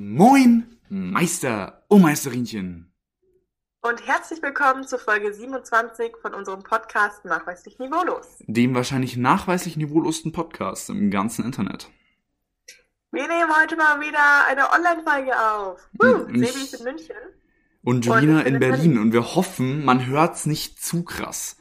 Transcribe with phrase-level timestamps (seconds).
[0.00, 2.92] Moin, Meister, oh Meisterinchen.
[3.82, 8.36] Und herzlich willkommen zu Folge 27 von unserem Podcast Nachweislich Niveaulos.
[8.46, 11.90] Dem wahrscheinlich nachweislich niveaulosten Podcast im ganzen Internet.
[13.10, 15.88] Wir nehmen heute mal wieder eine Online-Folge auf.
[15.94, 17.16] Woo, Sebi ist in München.
[17.82, 18.98] Und Julina in Berlin.
[18.98, 21.56] Und wir hoffen, man hört's nicht zu krass.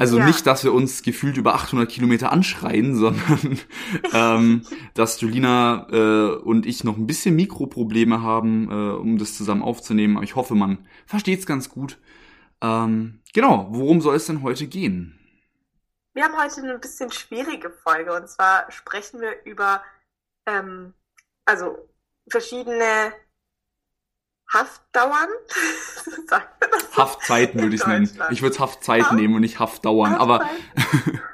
[0.00, 0.24] Also Ja.
[0.24, 3.60] nicht, dass wir uns gefühlt über 800 Kilometer anschreien, sondern
[4.14, 4.62] ähm,
[4.94, 10.16] dass Julina äh, und ich noch ein bisschen Mikroprobleme haben, äh, um das zusammen aufzunehmen.
[10.16, 11.98] Aber ich hoffe, man versteht's ganz gut.
[12.62, 15.18] Ähm, genau, worum soll es denn heute gehen?
[16.14, 19.82] Wir haben heute eine bisschen schwierige Folge und zwar sprechen wir über
[20.46, 20.94] ähm,
[21.44, 21.76] also
[22.30, 23.12] verschiedene
[24.52, 25.28] Haftdauern.
[26.96, 28.20] Haftzeiten würde ich es nennen.
[28.30, 30.14] Ich würde es Haftzeiten Haft- nehmen und nicht Haftdauern.
[30.14, 31.20] Aber Haftzeit.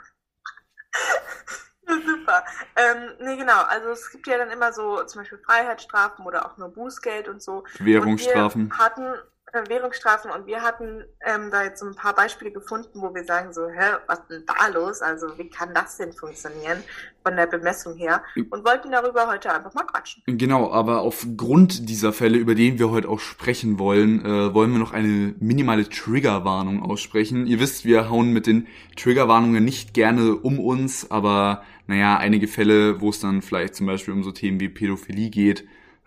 [1.88, 2.44] Ja, Super.
[2.74, 3.62] Ähm, nee, genau.
[3.62, 7.40] Also es gibt ja dann immer so zum Beispiel Freiheitsstrafen oder auch nur Bußgeld und
[7.40, 7.62] so.
[7.78, 8.62] Währungsstrafen.
[8.62, 9.14] Und wir hatten
[9.52, 13.52] Währungsstrafen und wir hatten ähm, da jetzt so ein paar Beispiele gefunden, wo wir sagen
[13.52, 15.02] so, hä, was ist denn da los?
[15.02, 16.82] Also wie kann das denn funktionieren
[17.22, 18.22] von der Bemessung her?
[18.50, 20.22] Und wollten darüber heute einfach mal quatschen.
[20.26, 24.78] Genau, aber aufgrund dieser Fälle, über die wir heute auch sprechen wollen, äh, wollen wir
[24.78, 27.46] noch eine minimale Triggerwarnung aussprechen.
[27.46, 33.00] Ihr wisst, wir hauen mit den Triggerwarnungen nicht gerne um uns, aber naja, einige Fälle,
[33.00, 35.66] wo es dann vielleicht zum Beispiel um so Themen wie Pädophilie geht,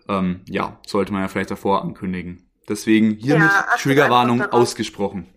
[0.09, 2.48] ähm, ja, sollte man ja vielleicht davor ankündigen.
[2.69, 5.27] Deswegen hiermit Ja, Triggerwarnung ausgesprochen.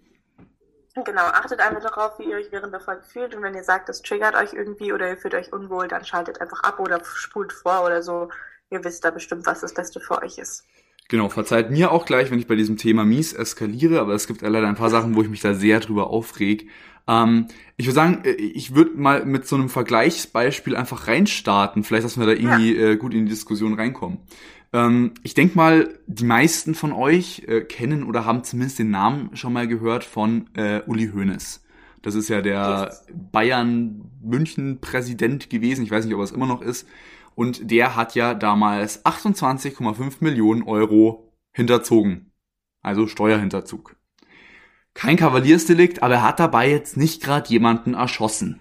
[0.95, 3.89] Genau, achtet einfach darauf, wie ihr euch während der Folge fühlt und wenn ihr sagt,
[3.89, 7.53] das triggert euch irgendwie oder ihr fühlt euch unwohl, dann schaltet einfach ab oder spult
[7.53, 8.29] vor oder so.
[8.71, 10.67] Ihr wisst da bestimmt, was das Beste für euch ist.
[11.09, 14.43] Genau, verzeiht mir auch gleich, wenn ich bei diesem Thema mies eskaliere, aber es gibt
[14.43, 16.69] ja leider ein paar Sachen, wo ich mich da sehr drüber aufreg.
[17.09, 22.05] Ähm, ich würde sagen, äh, ich würde mal mit so einem Vergleichsbeispiel einfach reinstarten, vielleicht,
[22.05, 24.19] dass wir da irgendwie äh, gut in die Diskussion reinkommen.
[24.73, 29.37] Ähm, ich denke mal, die meisten von euch äh, kennen oder haben zumindest den Namen
[29.37, 31.63] schon mal gehört von äh, Uli Hoeneß.
[32.03, 32.95] Das ist ja der.
[33.31, 35.85] Bayern-München-Präsident gewesen.
[35.85, 36.89] Ich weiß nicht, ob er es immer noch ist.
[37.35, 42.31] Und der hat ja damals 28,5 Millionen Euro hinterzogen.
[42.83, 43.97] Also Steuerhinterzug.
[44.95, 48.61] Kein Kavaliersdelikt, aber er hat dabei jetzt nicht gerade jemanden erschossen.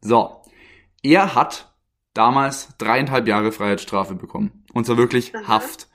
[0.00, 0.42] So.
[1.02, 1.74] Er hat
[2.12, 4.61] damals dreieinhalb Jahre Freiheitsstrafe bekommen.
[4.72, 5.48] Und zwar wirklich Mhm.
[5.48, 5.88] Haft.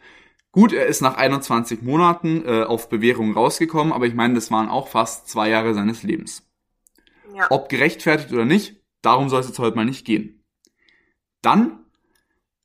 [0.52, 4.70] Gut, er ist nach 21 Monaten äh, auf Bewährung rausgekommen, aber ich meine, das waren
[4.70, 6.48] auch fast zwei Jahre seines Lebens.
[7.36, 7.48] Ja.
[7.52, 10.44] Ob gerechtfertigt oder nicht, darum soll es jetzt heute mal nicht gehen.
[11.42, 11.86] Dann,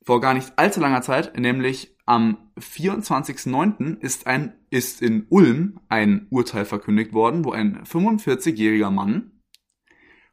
[0.03, 3.99] vor gar nicht allzu langer Zeit, nämlich am 24.09.
[3.99, 9.31] ist ein, ist in Ulm ein Urteil verkündigt worden, wo ein 45-jähriger Mann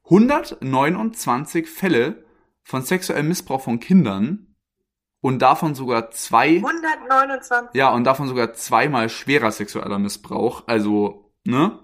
[0.04, 2.24] 129 Fälle
[2.64, 4.49] von sexuellem Missbrauch von Kindern
[5.20, 7.74] und davon sogar zwei 129.
[7.74, 11.78] ja, und davon sogar zweimal schwerer sexueller Missbrauch, also, ne,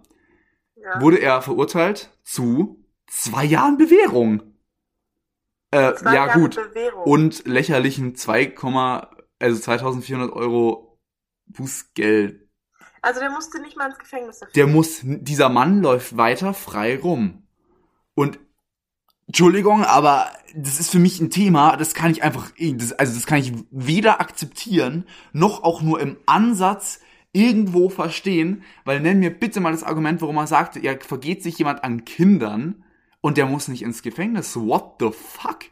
[0.76, 1.00] Ja.
[1.00, 4.42] wurde er verurteilt zu zwei Jahren Bewährung.
[5.72, 6.54] Äh, Zwei ja Jahre gut.
[6.56, 7.02] Bewährung.
[7.04, 8.54] Und lächerlichen 2,
[9.40, 10.98] also 2400 Euro
[11.46, 12.48] Bußgeld.
[13.02, 14.52] also der musste nicht mal ins Gefängnis dafür.
[14.54, 17.46] Der muss, dieser Mann läuft weiter frei rum.
[18.14, 18.38] Und,
[19.26, 23.26] Entschuldigung, aber das ist für mich ein Thema, das kann ich einfach, das, also das
[23.26, 27.00] kann ich weder akzeptieren, noch auch nur im Ansatz
[27.32, 31.58] irgendwo verstehen, weil nenn mir bitte mal das Argument, warum er sagte, ja, vergeht sich
[31.58, 32.84] jemand an Kindern
[33.20, 34.56] und der muss nicht ins Gefängnis.
[34.56, 35.64] What the fuck?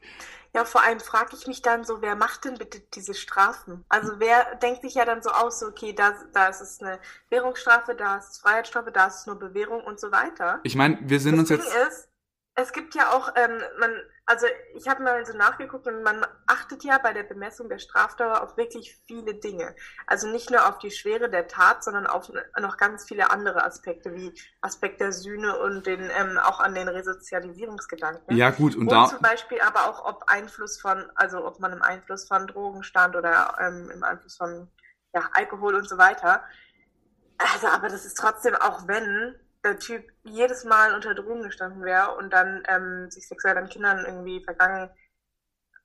[0.55, 3.85] Ja, vor allem frage ich mich dann so, wer macht denn bitte diese Strafen?
[3.89, 7.01] Also wer denkt sich ja dann so aus, so, okay, da, da ist es eine
[7.31, 10.61] Währungsstrafe, da ist es Freiheitsstrafe, da ist es nur Bewährung und so weiter.
[10.63, 12.09] Ich meine, wir sind uns das jetzt, Ding ist,
[12.57, 13.91] es gibt ja auch, ähm, man,
[14.27, 18.43] also ich habe mal so nachgeguckt und man achtet ja bei der Bemessung der Strafdauer
[18.43, 19.75] auf wirklich viele Dinge.
[20.07, 24.15] Also nicht nur auf die Schwere der Tat, sondern auf noch ganz viele andere Aspekte,
[24.15, 28.37] wie Aspekt der Sühne und den ähm, auch an den Resozialisierungsgedanken.
[28.37, 31.73] ja gut, und Und da, zum Beispiel aber auch, ob Einfluss von, also ob man
[31.73, 34.69] im Einfluss von Drogen stand oder ähm, im Einfluss von
[35.13, 36.45] ja, Alkohol und so weiter.
[37.39, 42.17] Also, aber das ist trotzdem, auch wenn der Typ jedes Mal unter Drogen gestanden wäre
[42.17, 44.91] und dann ähm, sich sexuell an Kindern irgendwie vergangen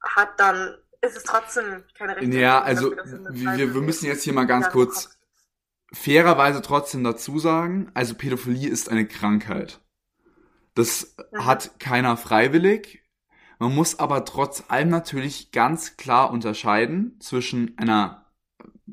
[0.01, 4.33] hat, dann ist es trotzdem keine Rechtfertigung Ja, also, wir- wir Freiheit müssen jetzt hier
[4.33, 5.17] mal ganz kurz-
[5.91, 9.79] fairerweise trotzdem dazu sagen, also Pädophilie ist eine Krankheit.
[10.75, 11.45] Das Mhm.
[11.47, 13.03] hat keiner freiwillig.
[13.57, 18.31] Man muss aber trotz allem natürlich ganz klar unterscheiden zwischen einer,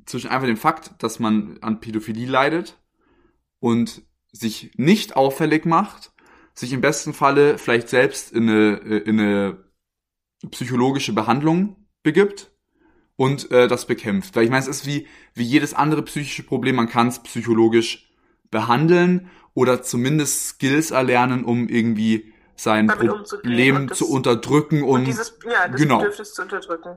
[0.07, 2.81] zwischen einfach dem Fakt, dass man an Pädophilie leidet
[3.61, 4.03] und
[4.39, 6.13] sich nicht auffällig macht,
[6.55, 9.65] sich im besten Falle vielleicht selbst in eine, in eine
[10.51, 12.51] psychologische Behandlung begibt
[13.17, 14.37] und äh, das bekämpft.
[14.37, 18.11] Weil ich meine, es ist wie, wie jedes andere psychische Problem, man kann es psychologisch
[18.51, 25.39] behandeln oder zumindest Skills erlernen, um irgendwie sein Problem das, zu unterdrücken und, und dieses,
[25.45, 25.99] ja, das genau.
[25.99, 26.97] Bedürfnis zu unterdrücken.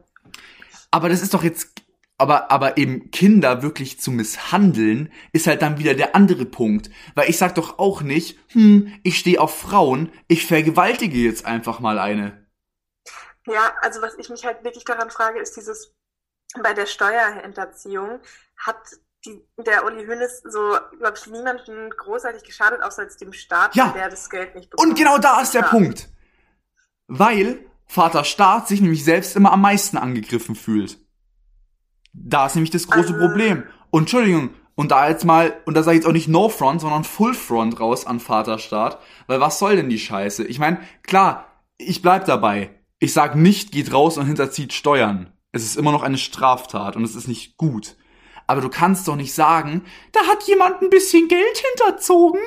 [0.91, 1.79] Aber das ist doch jetzt
[2.19, 6.89] aber, aber eben Kinder wirklich zu misshandeln, ist halt dann wieder der andere Punkt.
[7.16, 11.80] Weil ich sag doch auch nicht, hm, ich stehe auf Frauen, ich vergewaltige jetzt einfach
[11.80, 12.45] mal eine.
[13.48, 15.95] Ja, also was ich mich halt wirklich daran frage, ist dieses,
[16.62, 18.19] bei der Steuerhinterziehung
[18.57, 18.77] hat
[19.25, 23.89] die, der Uli Hoeneß so, glaube ich, niemanden großartig geschadet, außer als dem Staat, ja.
[23.89, 24.89] der das Geld nicht bekommt.
[24.89, 26.10] Und genau da ist der Punkt.
[27.07, 31.00] Weil Vater Staat sich nämlich selbst immer am meisten angegriffen fühlt.
[32.24, 33.63] Da ist nämlich das große also, Problem.
[33.92, 36.81] Und Entschuldigung, und da jetzt mal, und da sage ich jetzt auch nicht No Front,
[36.81, 40.45] sondern Full Front raus an Vaterstaat, weil was soll denn die Scheiße?
[40.45, 42.69] Ich meine, klar, ich bleib dabei.
[43.00, 45.33] Ich sag nicht, geht raus und hinterzieht Steuern.
[45.51, 47.95] Es ist immer noch eine Straftat und es ist nicht gut.
[48.48, 52.42] Aber du kannst doch nicht sagen, da hat jemand ein bisschen Geld hinterzogen.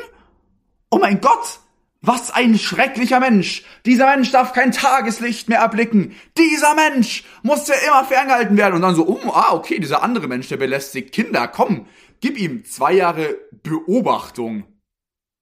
[0.90, 1.60] Oh mein Gott,
[2.02, 3.64] was ein schrecklicher Mensch!
[3.86, 6.14] Dieser Mensch darf kein Tageslicht mehr erblicken!
[6.36, 8.74] Dieser Mensch muss ja immer ferngehalten werden!
[8.74, 11.86] Und dann so, oh, ah, okay, dieser andere Mensch, der belästigt Kinder, komm,
[12.20, 14.64] gib ihm zwei Jahre Beobachtung.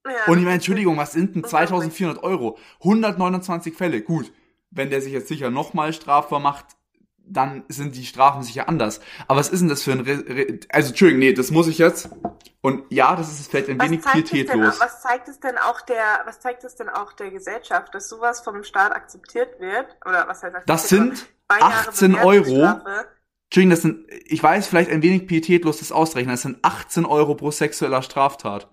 [0.05, 2.59] Ja, und ich meine, Entschuldigung, was sind denn 2400 Euro?
[2.81, 4.31] 129 Fälle, gut.
[4.71, 6.67] Wenn der sich jetzt sicher nochmal strafbar macht,
[7.31, 9.01] dann sind die Strafen sicher anders.
[9.29, 11.79] Aber was ist denn das für ein, Re Re also Entschuldigung, nee, das muss ich
[11.79, 12.11] jetzt.
[12.61, 14.79] Und ja, das ist vielleicht ein was wenig pietätlos.
[14.79, 18.09] Denn, was zeigt es denn auch der, was zeigt es denn auch der Gesellschaft, dass
[18.09, 19.87] sowas vom Staat akzeptiert wird?
[20.05, 20.69] Oder was heißt akzeptiert?
[20.69, 22.81] Das sind 18 Euro.
[23.47, 27.35] Entschuldigung, das sind, ich weiß, vielleicht ein wenig pietätlos das ausrechnen, das sind 18 Euro
[27.35, 28.69] pro sexueller Straftat.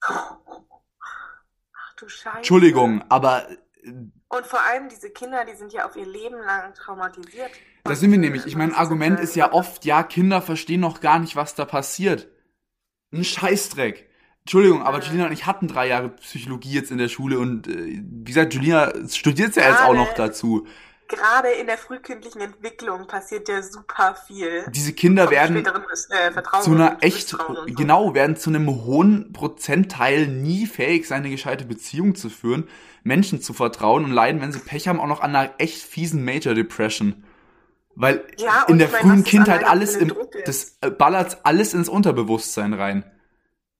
[0.00, 0.36] Ach
[1.96, 2.36] du Scheiße.
[2.38, 3.46] Entschuldigung, aber
[4.36, 7.50] und vor allem diese Kinder, die sind ja auf ihr Leben lang traumatisiert.
[7.84, 8.46] Da sind wir nämlich.
[8.46, 12.28] Ich mein Argument ist ja oft, ja, Kinder verstehen noch gar nicht, was da passiert.
[13.12, 14.08] Ein Scheißdreck.
[14.40, 15.00] Entschuldigung, aber.
[15.00, 18.54] Julina und ich hatten drei Jahre Psychologie jetzt in der Schule und äh, wie gesagt,
[18.54, 20.66] Julina studiert ja jetzt auch noch dazu.
[21.06, 24.64] Gerade in der frühkindlichen Entwicklung passiert ja super viel.
[24.70, 27.36] Diese Kinder werden äh, zu einer echt,
[27.66, 32.68] genau, werden zu einem hohen Prozentteil nie fähig sein, eine gescheite Beziehung zu führen
[33.04, 36.24] Menschen zu vertrauen und leiden, wenn sie Pech haben, auch noch an einer echt fiesen
[36.24, 37.22] Major Depression.
[37.94, 40.12] Weil ja, in der frühen meine, Kindheit alles im,
[40.46, 43.04] das äh, ballert alles ins Unterbewusstsein rein.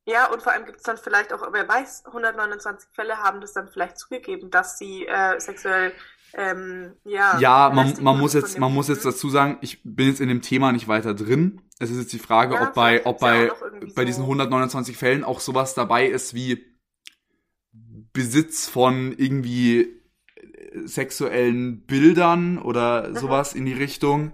[0.06, 3.54] Ja, und vor allem gibt es dann vielleicht auch, wer weiß, 129 Fälle haben das
[3.54, 5.92] dann vielleicht zugegeben, dass sie äh, sexuell
[6.36, 10.20] ähm, ja, ja man, man muss jetzt man muss jetzt dazu sagen, ich bin jetzt
[10.20, 11.60] in dem Thema nicht weiter drin.
[11.78, 13.50] Es ist jetzt die Frage, ja, ob bei ob bei
[13.94, 16.64] bei so diesen 129 Fällen auch sowas dabei ist wie
[18.12, 23.16] Besitz von irgendwie äh, sexuellen Bildern oder mhm.
[23.16, 24.32] sowas in die Richtung,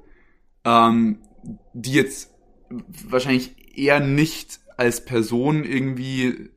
[0.64, 1.20] ähm,
[1.72, 2.32] die jetzt
[3.08, 6.50] wahrscheinlich eher nicht als Person irgendwie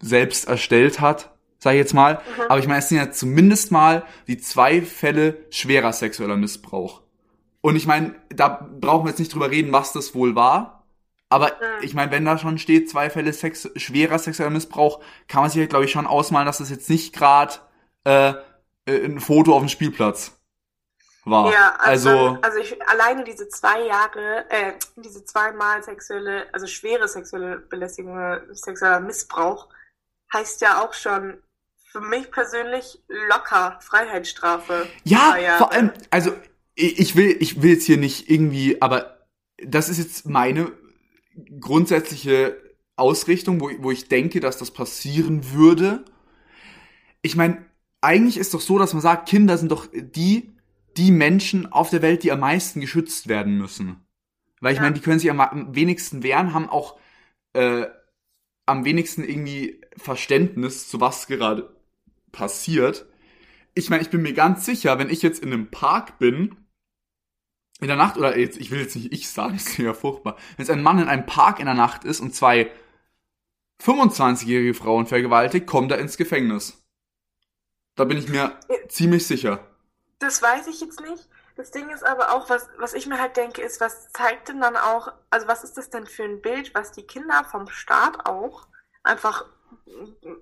[0.00, 2.14] selbst erstellt hat, sag ich jetzt mal.
[2.14, 2.42] Mhm.
[2.48, 7.02] Aber ich meine, es sind ja zumindest mal die zwei Fälle schwerer sexueller Missbrauch.
[7.60, 10.84] Und ich meine, da brauchen wir jetzt nicht drüber reden, was das wohl war.
[11.28, 11.82] Aber mhm.
[11.82, 15.60] ich meine, wenn da schon steht, zwei Fälle Sex, schwerer sexueller Missbrauch, kann man sich
[15.60, 17.54] halt, glaube ich, schon ausmalen, dass das jetzt nicht gerade
[18.04, 18.34] äh,
[18.86, 20.38] äh, ein Foto auf dem Spielplatz
[21.24, 21.52] war.
[21.52, 27.08] Ja, also, also, also ich, alleine diese zwei Jahre, äh, diese zweimal sexuelle, also schwere
[27.08, 28.16] sexuelle Belästigung,
[28.52, 29.68] sexueller Missbrauch,
[30.32, 31.42] heißt ja auch schon
[31.96, 32.98] für mich persönlich
[33.28, 34.86] locker Freiheitsstrafe.
[35.04, 36.32] Ja, vor allem, also
[36.74, 39.26] ich will, ich will jetzt hier nicht irgendwie, aber
[39.64, 40.72] das ist jetzt meine
[41.58, 42.60] grundsätzliche
[42.96, 46.04] Ausrichtung, wo, wo ich denke, dass das passieren würde.
[47.22, 47.64] Ich meine,
[48.02, 50.52] eigentlich ist doch so, dass man sagt, Kinder sind doch die,
[50.98, 54.06] die Menschen auf der Welt, die am meisten geschützt werden müssen.
[54.60, 54.82] Weil ich ja.
[54.82, 56.98] meine, die können sich am wenigsten wehren, haben auch
[57.54, 57.86] äh,
[58.66, 61.75] am wenigsten irgendwie Verständnis, zu was gerade
[62.32, 63.06] passiert.
[63.74, 66.56] Ich meine, ich bin mir ganz sicher, wenn ich jetzt in einem Park bin
[67.80, 70.64] in der Nacht, oder jetzt, ich will jetzt nicht ich sagen, ist ja furchtbar, wenn
[70.64, 72.70] jetzt ein Mann in einem Park in der Nacht ist und zwei
[73.82, 76.82] 25-jährige Frauen vergewaltigt, kommt er ins Gefängnis.
[77.94, 79.66] Da bin ich mir ziemlich sicher.
[80.18, 81.28] Das weiß ich jetzt nicht.
[81.56, 84.60] Das Ding ist aber auch, was, was ich mir halt denke, ist, was zeigt denn
[84.60, 88.26] dann auch, also was ist das denn für ein Bild, was die Kinder vom Staat
[88.26, 88.66] auch
[89.02, 89.46] einfach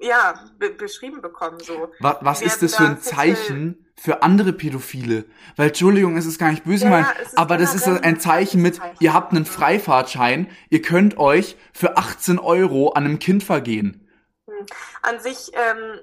[0.01, 1.61] ja, be beschrieben bekommen.
[1.61, 1.93] So.
[2.01, 5.25] Was, was ist das für ein Zeichen für andere Pädophile?
[5.57, 8.81] Weil, Entschuldigung, es ist gar nicht böse ja, gemeint, aber das ist ein Zeichen mit,
[9.01, 14.09] ihr habt einen Freifahrtschein, ihr könnt euch für 18 Euro an einem Kind vergehen.
[14.47, 14.67] Hm.
[15.03, 16.01] An sich, ähm,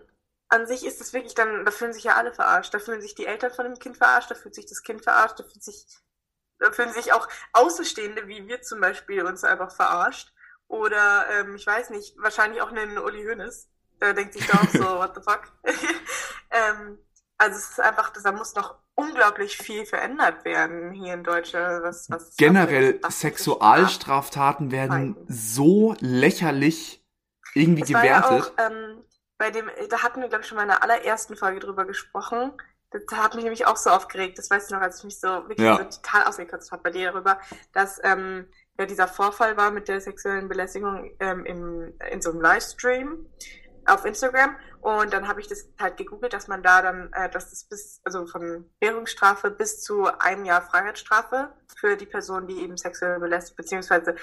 [0.49, 2.73] an sich ist es wirklich dann, da fühlen sich ja alle verarscht.
[2.73, 5.39] Da fühlen sich die Eltern von dem Kind verarscht, da fühlt sich das Kind verarscht,
[5.39, 5.85] da fühlt sich
[6.59, 10.33] Da fühlen sich auch Außenstehende, wie wir zum Beispiel, uns einfach verarscht.
[10.71, 13.69] Oder, ähm, ich weiß nicht, wahrscheinlich auch einen Uli Hoeneß.
[13.99, 15.51] Der denkt sich da auch so, what the fuck?
[16.49, 16.97] ähm,
[17.37, 21.83] also es ist einfach, da muss noch unglaublich viel verändert werden hier in Deutschland.
[21.83, 27.05] Was, was Generell was Sexualstraftaten werden so lächerlich
[27.53, 28.31] irgendwie es gewertet.
[28.31, 29.03] War ja auch, ähm,
[29.37, 32.53] bei dem, da hatten wir, glaube ich, schon mal in der allerersten Folge drüber gesprochen.
[32.91, 34.37] Das hat mich nämlich auch so aufgeregt.
[34.37, 35.77] Das weiß ich noch, als ich mich so wirklich Ja.
[35.77, 37.39] so total ausgekotzt habe bei dir darüber,
[37.73, 38.47] dass ähm,
[38.81, 43.25] ja dieser Vorfall war mit der sexuellen Belästigung ähm, im, in so einem Livestream
[43.85, 44.55] auf Instagram.
[44.81, 48.01] Und dann habe ich das halt gegoogelt, dass man da dann, äh, dass das bis,
[48.03, 53.57] also von Währungsstrafe bis zu einem Jahr Freiheitsstrafe für die Person, die eben sexuell belästigt,
[53.57, 54.15] beziehungsweise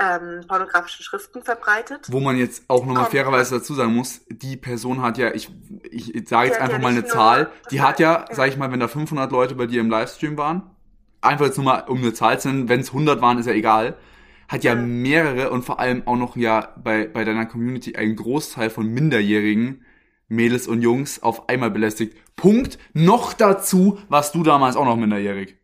[0.00, 2.06] ähm, pornografische Schriften verbreitet.
[2.10, 5.50] Wo man jetzt auch nochmal fairerweise dazu sagen muss, die Person hat ja, ich,
[5.90, 8.34] ich, ich sage jetzt einfach ja mal eine Zahl, die hat ja, Ja.
[8.34, 10.73] sag ich mal, wenn da 500 Leute bei dir im Livestream waren,
[11.24, 13.52] einfach jetzt nur mal um eine Zahl zu nennen, wenn es 100 waren, ist ja
[13.52, 13.96] egal,
[14.48, 18.70] hat ja mehrere und vor allem auch noch ja bei, bei deiner Community einen Großteil
[18.70, 19.84] von Minderjährigen,
[20.28, 22.16] Mädels und Jungs auf einmal belästigt.
[22.36, 22.78] Punkt.
[22.92, 25.58] Noch dazu warst du damals auch noch minderjährig.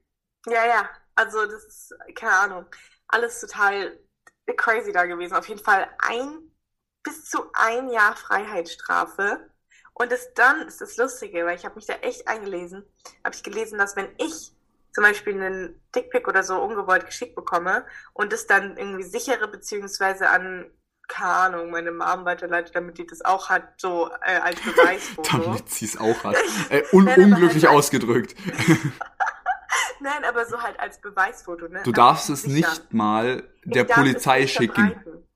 [0.47, 2.67] Ja, ja, also das ist, keine Ahnung,
[3.09, 3.99] alles total
[4.57, 5.35] crazy da gewesen.
[5.35, 6.51] Auf jeden Fall ein,
[7.03, 9.51] bis zu ein Jahr Freiheitsstrafe.
[9.95, 12.85] Und das dann ist das Lustige, weil ich habe mich da echt eingelesen,
[13.25, 14.53] habe ich gelesen, dass wenn ich
[14.93, 20.29] zum Beispiel einen Dickpick oder so ungewollt geschickt bekomme und das dann irgendwie sichere, beziehungsweise
[20.31, 20.71] an,
[21.09, 25.39] keine Ahnung, meine Mom weiterleitet, damit die das auch hat, so äh, als Beweisfoto.
[25.39, 26.37] Damit sie es auch hat.
[26.71, 28.35] Äh, un Nein, aber unglücklich halt- ausgedrückt.
[30.01, 31.83] Nein, aber so halt als Beweisfoto, ne?
[31.85, 32.69] Du darfst es sicher.
[32.71, 34.75] nicht mal der Polizei es schicken.
[34.75, 35.27] verbreiten.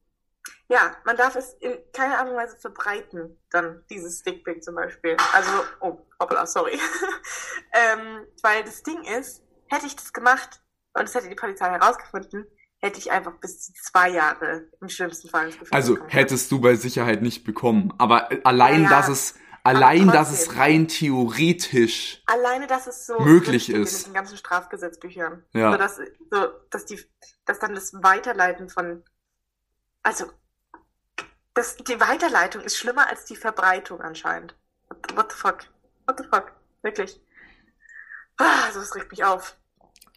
[0.68, 5.16] Ja, man darf es in keiner Art und Weise verbreiten, dann dieses Dickpick zum Beispiel.
[5.34, 6.72] Also, oh, hoppla, sorry.
[7.72, 10.62] ähm, weil das Ding ist, hätte ich das gemacht
[10.94, 12.46] und das hätte die Polizei herausgefunden,
[12.78, 16.08] hätte ich einfach bis zu zwei Jahre im schlimmsten Fall ins Gefängnis Also kommen.
[16.10, 17.92] hättest du bei Sicherheit nicht bekommen.
[17.98, 23.18] Aber äh, allein, Ja, dass es, allein, dass es rein theoretisch, Alleine, dass es so
[23.20, 24.00] möglich ist.
[24.06, 25.44] in den ganzen Strafgesetzbüchern.
[25.52, 25.72] Ja.
[25.72, 25.96] So, dass,
[26.30, 27.00] so, dass die,
[27.44, 29.02] dass dann das Weiterleiten von,
[30.02, 30.26] also,
[31.54, 34.56] das, die Weiterleitung ist schlimmer als die Verbreitung anscheinend.
[34.88, 35.58] What, what the fuck?
[36.06, 36.52] What the fuck?
[36.82, 37.20] Wirklich.
[38.36, 39.56] Ah, so, das regt mich auf.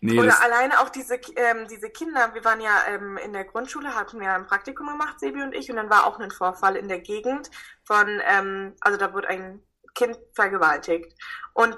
[0.02, 3.96] nee, Oder alleine auch diese, ähm, diese Kinder, wir waren ja ähm, in der Grundschule,
[3.96, 6.88] hatten wir ein Praktikum gemacht, Sebi und ich, und dann war auch ein Vorfall in
[6.88, 7.52] der Gegend
[7.84, 9.62] von, ähm, also da wurde ein
[9.94, 11.14] Kind vergewaltigt.
[11.54, 11.78] Und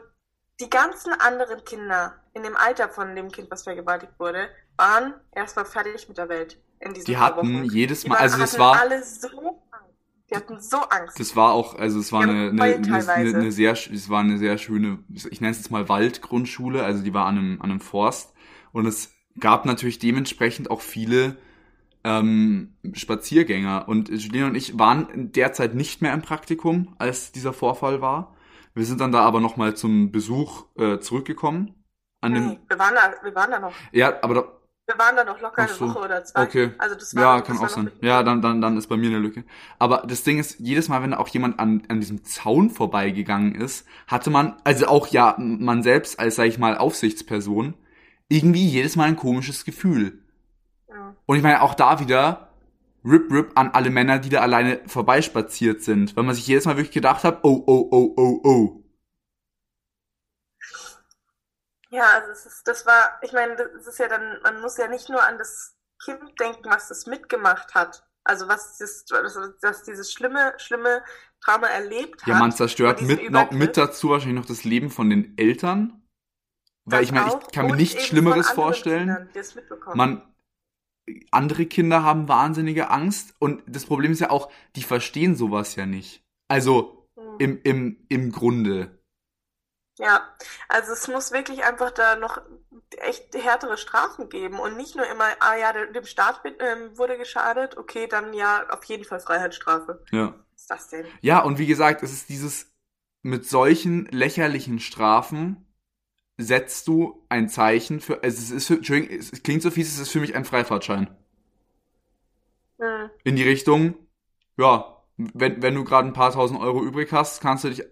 [0.62, 5.66] die ganzen anderen Kinder in dem Alter von dem Kind, was vergewaltigt wurde, waren erstmal
[5.66, 7.64] fertig mit der Welt in diesen die hatten Wochen.
[7.66, 9.94] jedes Mal, also hatten war, alle so Angst.
[10.30, 11.20] Die hatten so Angst.
[11.20, 14.58] das war auch, also es war eine, eine, eine, eine, sehr, es war eine sehr
[14.58, 18.34] schöne, ich nenne es jetzt mal Waldgrundschule, also die war an einem, an einem Forst
[18.72, 21.38] und es gab natürlich dementsprechend auch viele
[22.04, 28.02] ähm, Spaziergänger und Julien und ich waren derzeit nicht mehr im Praktikum, als dieser Vorfall
[28.02, 28.36] war.
[28.74, 31.74] Wir sind dann da aber nochmal zum Besuch äh, zurückgekommen.
[32.22, 34.59] An dem, nee, wir waren da, wir waren da noch, ja, aber da,
[34.90, 35.86] wir waren da noch locker so.
[35.86, 36.44] eine Woche oder zwei.
[36.44, 36.72] Okay.
[36.80, 37.92] Also das war, Ja, kann auch sein.
[38.02, 39.44] Ja, dann, dann, dann ist bei mir eine Lücke.
[39.78, 43.86] Aber das Ding ist, jedes Mal, wenn auch jemand an, an diesem Zaun vorbeigegangen ist,
[44.08, 47.76] hatte man, also auch ja, man selbst als, sag ich mal, Aufsichtsperson,
[48.30, 50.24] irgendwie jedes Mal ein komisches Gefühl.
[50.90, 51.16] Ja.
[51.28, 52.50] Und ich meine, auch da wieder,
[53.06, 56.18] Rip Rip an alle Männer, die da alleine vorbeispaziert sind.
[56.18, 58.79] Weil man sich jedes Mal wirklich gedacht hat, oh, oh, oh, oh, oh.
[61.92, 64.88] Ja, also es ist, das war, ich meine, das ist ja dann, man muss ja
[64.88, 68.04] nicht nur an das Kind denken, was das mitgemacht hat.
[68.24, 71.04] Also was das, was, was dieses schlimme, schlimme
[71.44, 72.40] Trauma erlebt Ja, hat.
[72.42, 76.04] man zerstört mit, noch, mit dazu wahrscheinlich noch das Leben von den Eltern.
[76.86, 79.30] Weil Das ich meine, ich kann mir nichts Schlimmeres vorstellen.
[79.32, 80.22] Kindern, man
[81.32, 85.86] andere Kinder haben wahnsinnige Angst und das Problem ist ja auch, die verstehen sowas ja
[85.86, 86.24] nicht.
[86.48, 87.36] Also Hm.
[87.40, 88.99] im im im Grunde.
[90.00, 90.22] Ja,
[90.70, 92.42] also es muss wirklich einfach da noch
[93.00, 97.78] echt härtere Strafen geben und nicht nur immer, ah ja, dem Staat ähm, wurde geschadet,
[97.78, 100.02] okay, dann ja, auf jeden Fall Freiheitsstrafe.
[100.12, 100.34] Ja.
[100.54, 101.08] Was ist das denn?
[101.22, 102.72] Ja, und wie gesagt, es ist dieses
[103.22, 105.66] mit solchen lächerlichen Strafen
[106.38, 110.00] setzt du ein Zeichen für also es ist für, Entschuldigung, es klingt so fies, es
[110.00, 111.10] ist für mich ein Freifahrtschein
[112.80, 113.10] Hm.
[113.24, 113.96] in die Richtung
[114.58, 117.84] ja, wenn wenn du gerade ein paar tausend Euro übrig hast, kannst du dich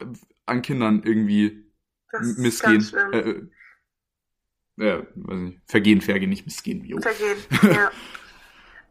[0.45, 1.66] an Kindern irgendwie
[2.37, 2.85] missgehen.
[3.13, 6.83] Äh, äh, weiß nicht, vergehen, vergehen, nicht missgehen.
[6.85, 6.99] Jo.
[7.01, 7.37] Vergehen,
[7.75, 7.91] ja.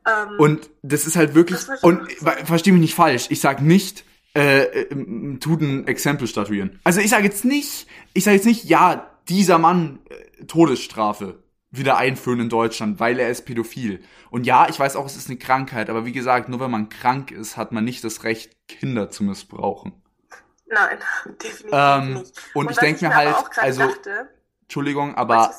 [0.06, 2.26] Ähm, Und das ist halt wirklich, schon und so.
[2.44, 4.04] versteh mich nicht falsch, ich sag nicht,
[4.34, 6.78] äh, äh, tut ein Exempel statuieren.
[6.84, 11.42] Also ich sage jetzt nicht, ich sage jetzt nicht, ja, dieser Mann, äh, Todesstrafe.
[11.72, 14.00] wieder einführen in Deutschland, weil er ist pädophil.
[14.30, 16.88] Und ja, ich weiß auch, es ist eine Krankheit, aber wie gesagt, nur wenn man
[16.88, 19.92] krank ist, hat man nicht das Recht, Kinder zu missbrauchen.
[20.66, 20.98] Nein,
[21.42, 22.42] definitiv Ähm, nicht.
[22.54, 24.28] und ich denke mir halt, also, dachte,
[24.62, 25.54] Entschuldigung, aber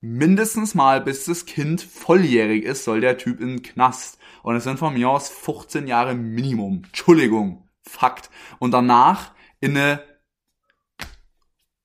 [0.00, 4.18] mindestens mal, bis das Kind volljährig ist, soll der Typ in den Knast.
[4.42, 6.82] Und es sind von mir aus 15 Jahre Minimum.
[6.84, 7.66] Entschuldigung.
[7.82, 8.28] Fakt.
[8.58, 10.02] Und danach in eine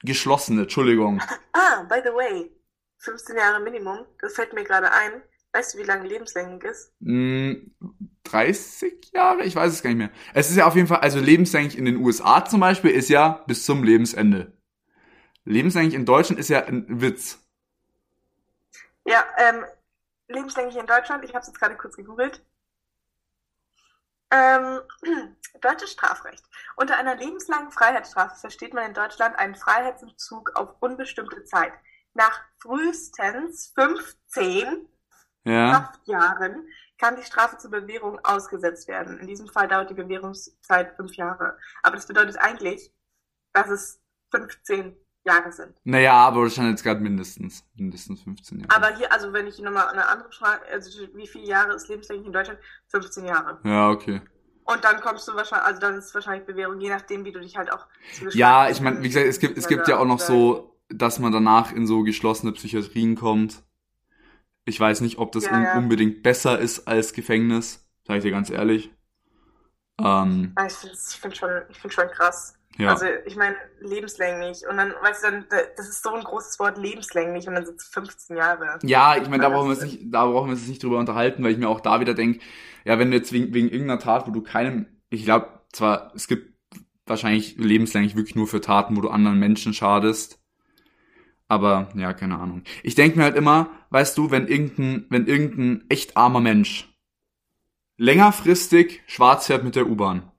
[0.01, 1.21] geschlossene, Entschuldigung.
[1.53, 2.49] Ah, by the way,
[2.99, 5.21] 15 Jahre Minimum, das fällt mir gerade ein.
[5.51, 6.93] Weißt du, wie lange lebenslänglich ist?
[7.01, 7.75] Hm,
[8.23, 9.43] 30 Jahre?
[9.43, 10.11] Ich weiß es gar nicht mehr.
[10.33, 13.43] Es ist ja auf jeden Fall, also lebenslänglich in den USA zum Beispiel ist ja
[13.47, 14.53] bis zum Lebensende.
[15.45, 17.39] Lebenslänglich in Deutschland ist ja ein Witz.
[19.05, 19.65] Ja, ähm,
[20.27, 22.45] lebenslänglich in Deutschland, ich habe es jetzt gerade kurz gegoogelt.
[24.31, 24.81] Ähm,
[25.61, 26.43] deutsches Strafrecht.
[26.75, 31.73] Unter einer lebenslangen Freiheitsstrafe versteht man in Deutschland einen Freiheitsentzug auf unbestimmte Zeit.
[32.13, 34.87] Nach frühestens 15
[35.49, 35.73] Ja.
[35.73, 39.19] Haftjahren kann die Strafe zur Bewährung ausgesetzt werden.
[39.19, 41.57] In diesem Fall dauert die Bewährungszeit fünf Jahre.
[41.81, 42.91] Aber das bedeutet eigentlich,
[43.53, 44.01] dass es
[44.31, 45.73] 15 Jahre sind.
[45.83, 47.63] Naja, aber das stand jetzt gerade mindestens.
[47.75, 48.75] Mindestens 15 Jahre.
[48.75, 52.27] Aber hier, also wenn ich nochmal eine andere Frage, also wie viele Jahre ist lebenslänglich
[52.27, 52.59] in Deutschland?
[52.89, 53.59] 15 Jahre.
[53.63, 54.21] ja, okay.
[54.65, 57.39] Und dann kommst du wahrscheinlich, also dann ist es wahrscheinlich Bewährung, je nachdem, wie du
[57.39, 57.87] dich halt auch
[58.33, 61.31] Ja, ich meine, wie gesagt, es gibt, es gibt ja auch noch so, dass man
[61.31, 63.63] danach in so geschlossene Psychiatrien kommt.
[64.69, 65.77] Ich weiß nicht, ob das Ja, ja.
[65.77, 68.91] unbedingt besser ist als Gefängnis, sag ich dir ganz ehrlich.
[69.99, 72.53] Ähm, Ah, Ich finde find schon, ich find schon krass.
[72.77, 72.93] ja.
[72.93, 74.65] Also ich meine, lebenslänglich.
[74.67, 75.45] Und dann, weißt du, dann,
[75.77, 77.47] das ist so ein großes Wort, lebenslänglich.
[77.47, 78.79] Und dann sind es 15 Jahre.
[78.83, 81.43] Ja, ich meine, da brauchen wir uns nicht, da brauchen wir uns nicht drüber unterhalten,
[81.43, 82.39] weil ich mir auch da wieder denke,
[82.85, 86.27] ja, wenn du jetzt wegen, wegen irgendeiner Tat, wo du keinem, ich glaube, zwar, es
[86.27, 86.53] gibt
[87.05, 90.39] wahrscheinlich lebenslänglich wirklich nur für Taten, wo du anderen Menschen schadest.
[91.47, 92.63] Aber, ja, keine Ahnung.
[92.83, 96.93] Ich denke mir halt immer, weißt du, wenn irgendein, wenn irgendein echt armer Mensch
[97.97, 100.31] längerfristig schwarz fährt mit der U-Bahn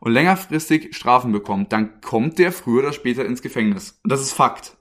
[0.00, 4.00] und längerfristig Strafen bekommt, dann kommt der früher oder später ins Gefängnis.
[4.02, 4.76] Und das ist Fakt.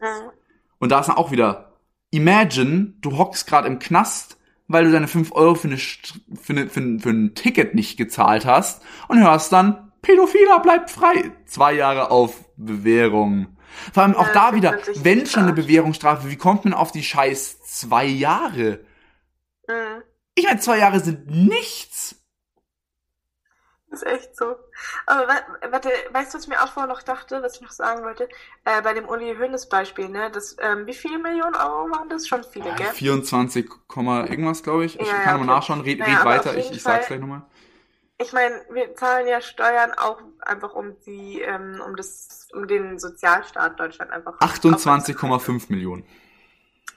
[0.80, 1.80] Und da ist dann auch wieder,
[2.12, 6.69] imagine, du hockst gerade im Knast, weil du deine 5 Euro für, eine, für, eine,
[6.69, 11.32] für, ein, für ein Ticket nicht gezahlt hast und hörst dann, Pädophiler bleibt frei.
[11.45, 13.58] Zwei Jahre auf Bewährung.
[13.93, 15.53] Vor allem auch Ja, da wieder, wenn schon eine.
[15.53, 18.79] Bewährungsstrafe, wie kommt man auf die scheiß zwei Jahre?
[19.67, 20.03] Mhm.
[20.36, 22.15] Ich meine, zwei Jahre sind nichts.
[23.89, 24.55] Das ist echt so.
[25.05, 27.71] Aber wa- warte, weißt du, was ich mir auch vorher noch dachte, was ich noch
[27.71, 28.27] sagen wollte?
[28.63, 30.31] Äh, bei dem Uli Hoeneß Beispiel, ne?
[30.31, 32.27] Das, ähm, wie viele Millionen Euro waren das?
[32.27, 32.93] Schon viele, gell?
[32.93, 34.99] 24, Komma irgendwas, glaube ich.
[34.99, 35.55] Ich Ja, ja, kann nochmal okay.
[35.55, 37.43] nachschauen, red, Naja, red weiter, ich, ich sag's gleich nochmal.
[38.21, 42.99] Ich meine, wir zahlen ja Steuern auch einfach um die, ähm, um das, um den
[42.99, 44.39] Sozialstaat Deutschland einfach.
[44.39, 46.05] 28,5 Millionen.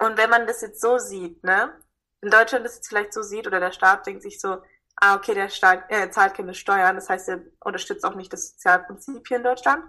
[0.00, 1.72] Und wenn man das jetzt so sieht, ne?
[2.20, 4.58] In Deutschland das jetzt vielleicht so sieht oder der Staat denkt sich so,
[4.96, 8.50] ah, okay, der Staat äh, zahlt keine Steuern, das heißt, er unterstützt auch nicht das
[8.50, 9.84] Sozialprinzip hier in Deutschland.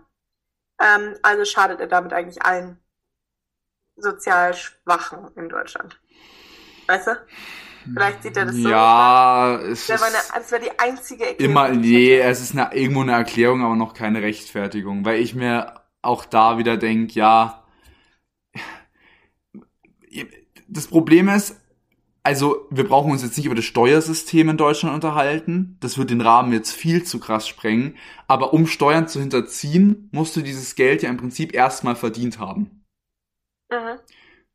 [0.81, 2.81] Ähm, also schadet er damit eigentlich allen
[3.97, 5.99] sozial Schwachen in Deutschland.
[6.87, 7.25] Weißt du?
[7.93, 8.69] Vielleicht sieht er das so.
[8.69, 10.01] Ja, es Das
[10.33, 11.51] das wär die einzige Erklärung.
[11.51, 15.81] immer, nee, es ist eine, irgendwo eine Erklärung, aber noch keine Rechtfertigung, weil ich mir
[16.01, 17.63] auch da wieder denk, ja,
[20.67, 21.61] das Problem ist,
[22.23, 26.21] also wir brauchen uns jetzt nicht über das Steuersystem in Deutschland unterhalten, das wird den
[26.21, 31.03] Rahmen jetzt viel zu krass sprengen, aber um Steuern zu hinterziehen, musst du dieses Geld
[31.03, 32.83] ja im Prinzip erstmal verdient haben.
[33.69, 33.99] Mhm.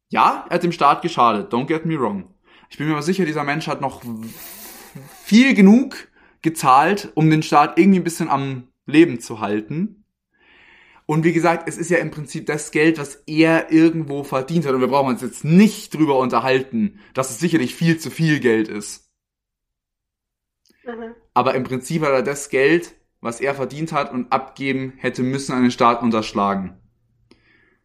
[0.09, 2.35] Ja, er hat dem Staat geschadet, don't get me wrong.
[2.71, 4.03] Ich bin mir aber sicher, dieser Mensch hat noch
[5.23, 6.09] viel genug
[6.41, 10.05] gezahlt, um den Staat irgendwie ein bisschen am Leben zu halten.
[11.05, 14.75] Und wie gesagt, es ist ja im Prinzip das Geld, was er irgendwo verdient hat.
[14.75, 18.69] Und wir brauchen uns jetzt nicht drüber unterhalten, dass es sicherlich viel zu viel Geld
[18.69, 19.11] ist.
[20.85, 21.15] Mhm.
[21.35, 25.53] Aber im Prinzip hat er das Geld, was er verdient hat und abgeben hätte müssen,
[25.53, 26.80] an den Staat unterschlagen.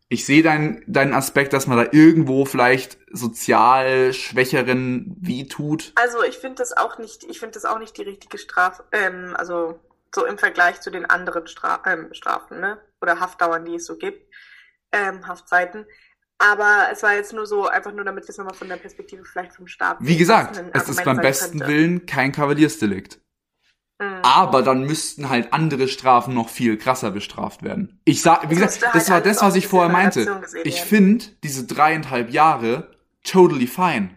[0.07, 5.93] Ich sehe deinen, deinen Aspekt, dass man da irgendwo vielleicht sozial Schwächeren wie tut.
[5.95, 9.33] Also ich finde das auch nicht, ich finde das auch nicht die richtige Strafe, ähm,
[9.35, 9.79] also
[10.13, 12.77] so im Vergleich zu den anderen Stra ähm, Strafen, ne?
[13.01, 14.31] Oder Haftdauern, die es so gibt,
[14.91, 15.85] ähm, Haftzeiten.
[16.37, 19.23] Aber es war jetzt nur so, einfach nur damit wir es nochmal von der Perspektive
[19.25, 19.97] vielleicht vom Staat.
[19.99, 21.73] Wie gesagt, es ist beim besten könnte.
[21.73, 23.19] Willen kein Kavaliersdelikt.
[23.99, 24.19] Mhm.
[24.23, 27.99] Aber dann müssten halt andere Strafen noch viel krasser bestraft werden.
[28.03, 30.41] Ich sag, wie Es gesagt, müsste das halt war das, was ich vorher in meinte.
[30.63, 32.91] Ich finde diese dreieinhalb Jahre
[33.23, 34.11] totally fine.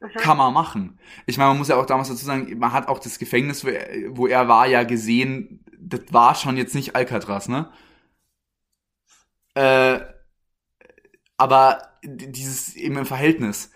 [0.00, 0.08] Mhm.
[0.18, 0.98] Kann man machen.
[1.26, 3.68] Ich meine, man muss ja auch damals dazu sagen, man hat auch das Gefängnis, wo
[3.68, 7.70] er, wo er war, ja gesehen, das war schon jetzt nicht Alcatraz, ne?
[9.54, 10.00] Äh,
[11.36, 13.70] aber dieses eben im Verhältnis.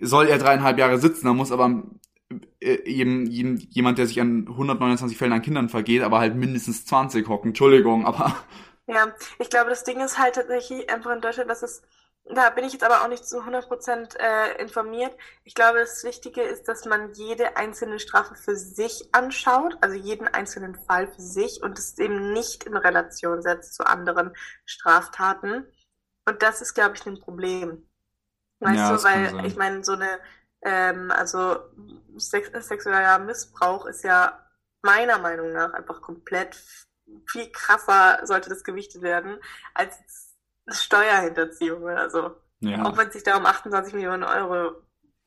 [0.00, 1.82] Soll er dreieinhalb Jahre sitzen, dann muss aber
[2.64, 6.86] äh, eben, eben jemand, der sich an 129 Fällen an Kindern vergeht, aber halt mindestens
[6.86, 7.48] 20 hocken.
[7.50, 8.36] Entschuldigung, aber.
[8.86, 11.82] Ja, ich glaube, das Ding ist halt tatsächlich einfach in Deutschland, dass es
[12.26, 15.14] da bin ich jetzt aber auch nicht zu 100% äh, informiert.
[15.44, 20.26] Ich glaube, das Wichtige ist, dass man jede einzelne Strafe für sich anschaut, also jeden
[20.26, 25.66] einzelnen Fall für sich und es eben nicht in Relation setzt zu anderen Straftaten.
[26.26, 27.86] Und das ist, glaube ich, ein Problem.
[28.60, 30.18] Weißt Ja, du, weil ich meine, so eine,
[30.64, 31.56] ähm, also
[32.16, 34.38] Sex sexueller Missbrauch ist ja
[34.82, 36.56] meiner Meinung nach einfach komplett
[37.26, 39.38] viel krasser, sollte das gewichtet werden,
[39.74, 39.96] als
[40.68, 42.24] Steuerhinterziehung oder so.
[42.26, 42.96] Auch Ja.
[42.96, 44.72] wenn es sich da um 28 Millionen Euro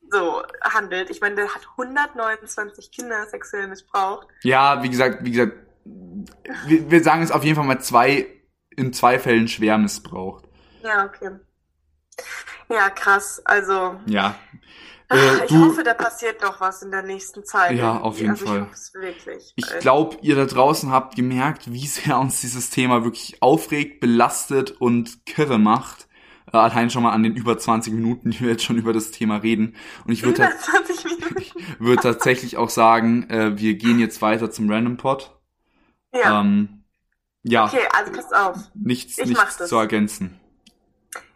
[0.09, 1.09] so handelt.
[1.09, 4.27] Ich meine, der hat 129 Kinder sexuell missbraucht.
[4.41, 8.25] Ja, wie gesagt, wie gesagt, wir, wir sagen es auf jeden Fall mal zwei,
[8.71, 10.45] in zwei Fällen schwer missbraucht.
[10.81, 11.31] Ja, okay.
[12.69, 13.41] Ja, krass.
[13.45, 14.35] Also, Ja.
[15.09, 17.77] Ach, Äh, ich du, hoffe, da passiert noch was in der nächsten Zeit.
[17.77, 18.57] Ja, auf jeden also, Fall.
[18.57, 19.55] Ich hoffe es wirklich.
[19.55, 24.71] ich glaube, ihr da draußen habt gemerkt, wie sehr uns dieses Thema wirklich aufregt, belastet
[24.79, 26.07] und kirre macht.
[26.51, 29.11] Äh, allein schon mal an den über 20 Minuten, die wir jetzt schon über das
[29.11, 29.75] Thema reden.
[30.05, 31.45] Und ich würde Über 20 Minuten.
[31.79, 35.31] würd tatsächlich auch sagen, äh, wir gehen jetzt weiter zum Random Pod.
[36.13, 36.41] Ja.
[36.41, 36.83] Ähm,
[37.43, 38.57] ja, Okay, also pass auf.
[38.73, 39.69] nichts, ich mach nichts das.
[39.69, 40.39] zu ergänzen.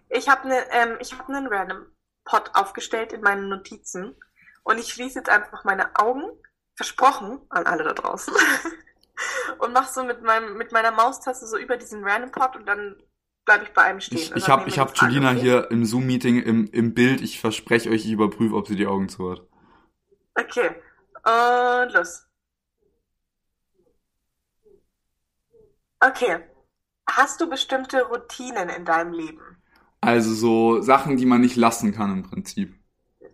[0.09, 1.85] Ich habe ne, ähm, ich hab einen Random
[2.23, 4.15] Pot aufgestellt in meinen Notizen
[4.63, 6.23] und ich schließe jetzt einfach meine Augen,
[6.75, 8.33] versprochen an alle da draußen,
[9.59, 13.01] und mache so mit meinem mit meiner Maustaste so über diesen Random Pot und dann
[13.45, 14.17] bleibe ich bei einem stehen.
[14.17, 15.39] Ich, ich habe ich hab Julina okay?
[15.39, 17.21] hier im Zoom-Meeting im, im Bild.
[17.21, 19.41] Ich verspreche euch, ich überprüfe, ob sie die Augen zu hat.
[20.35, 20.75] Okay,
[21.23, 22.27] und los.
[25.99, 26.43] Okay,
[27.07, 29.60] hast du bestimmte Routinen in deinem Leben?
[30.01, 32.75] Also so Sachen, die man nicht lassen kann im Prinzip.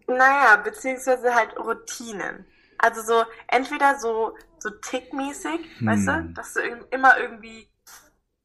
[0.08, 2.46] Naja, beziehungsweise halt Routinen.
[2.78, 6.34] Also so, entweder so, so tickmäßig, weißt du, Hm.
[6.36, 7.70] dass du immer irgendwie,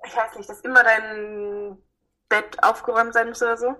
[0.06, 1.78] ich weiß nicht, dass immer dein
[2.28, 3.76] Bett aufgeräumt sein muss oder so.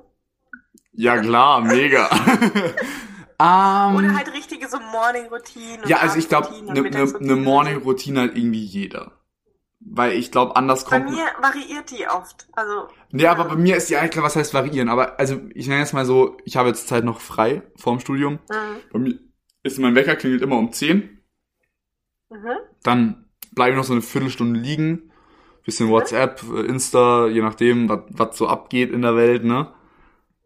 [0.93, 2.09] Ja klar, mega.
[3.41, 5.85] ähm, Oder halt richtige so Morning-Routinen.
[5.85, 7.37] ja, also ich glaube, eine ne, ne so.
[7.37, 9.13] Morning-Routine hat irgendwie jeder.
[9.85, 11.11] Weil ich glaube, anders Bei kommt...
[11.11, 12.47] mir variiert die oft.
[12.53, 14.89] Also, Nee, aber bei mir ist ja klar, was heißt variieren.
[14.89, 18.35] Aber also ich nenne jetzt mal so, ich habe jetzt Zeit noch frei vorm Studium.
[18.49, 18.81] mhm.
[18.93, 19.19] Bei mir
[19.65, 21.23] ist mein Wecker klingelt immer um 10.
[22.31, 22.57] Mhm.
[22.83, 25.11] Dann bleibe ich noch so eine Viertelstunde liegen.
[25.65, 29.73] Bisschen WhatsApp, äh, Insta, je nachdem, was so abgeht in der Welt, ne?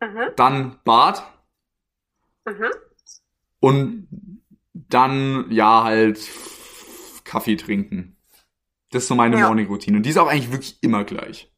[0.00, 0.32] Mhm.
[0.36, 1.22] Dann Bad
[2.46, 2.70] Mhm.
[3.60, 4.08] und
[4.74, 6.20] dann, ja, halt
[7.24, 8.15] Kaffee trinken.
[8.90, 9.46] Das ist so meine Ja.
[9.46, 9.96] Morning-Routine.
[9.96, 11.52] Und die ist auch eigentlich wirklich immer gleich.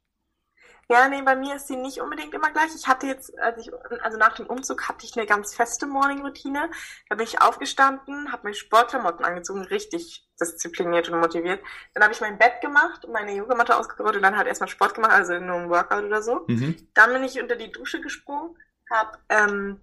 [0.91, 2.75] Ja, nee, bei mir ist sie nicht unbedingt immer gleich.
[2.75, 3.71] Ich hatte jetzt, als ich,
[4.03, 6.71] also nach dem Umzug hatte ich eine ganz feste Morning-Routine.
[7.11, 11.61] Da bin ich aufgestanden, habe mir Sportklamotten angezogen, richtig diszipliniert und motiviert.
[11.93, 14.95] Dann habe ich mein Bett gemacht und meine Yogamatte ausgerollt und dann halt erstmal Sport
[14.95, 16.47] gemacht, also nur ein Workout oder so.
[16.49, 16.89] Mhm.
[16.95, 18.57] Dann bin ich unter die Dusche gesprungen,
[18.91, 19.81] habe ähm,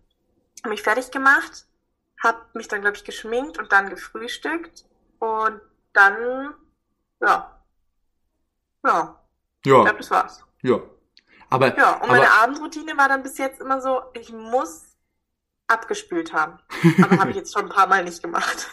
[0.68, 1.68] mich fertig gemacht,
[2.24, 4.86] habe mich dann, glaube ich, geschminkt und dann gefrühstückt
[5.20, 5.62] und
[5.94, 6.56] dann,
[7.22, 7.62] ja,
[8.86, 9.20] ja,
[9.72, 10.46] ich Ja, glaube, das war's.
[10.64, 10.82] ja.
[11.50, 14.96] Aber, Ja, und meine aber Abendroutine war dann bis jetzt immer so, ich muss
[15.68, 16.60] abgespült haben.
[17.00, 18.72] Aber habe ich jetzt schon ein paar Mal nicht gemacht.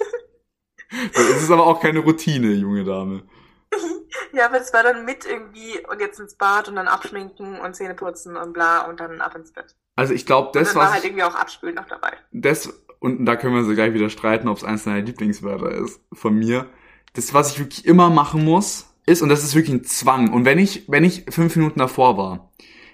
[1.14, 3.22] es ist aber auch keine Routine, junge Dame.
[4.32, 7.74] ja, aber das war dann mit irgendwie und jetzt ins Bad und dann abschminken und
[7.74, 9.76] Zähne putzen und bla und dann ab ins Bett.
[9.96, 12.16] Also ich glaube, Und das, dann war halt ich, irgendwie auch abspülen noch dabei.
[12.30, 12.68] das,
[13.00, 16.34] und da können wir so gleich wieder streiten, ob es eins deiner Lieblingswörter ist von
[16.34, 16.66] mir.
[17.14, 20.32] Das, was ich wirklich immer machen muss, ist, und das ist wirklich ein Zwang.
[20.32, 22.52] Und wenn ich, wenn ich fünf Minuten davor war,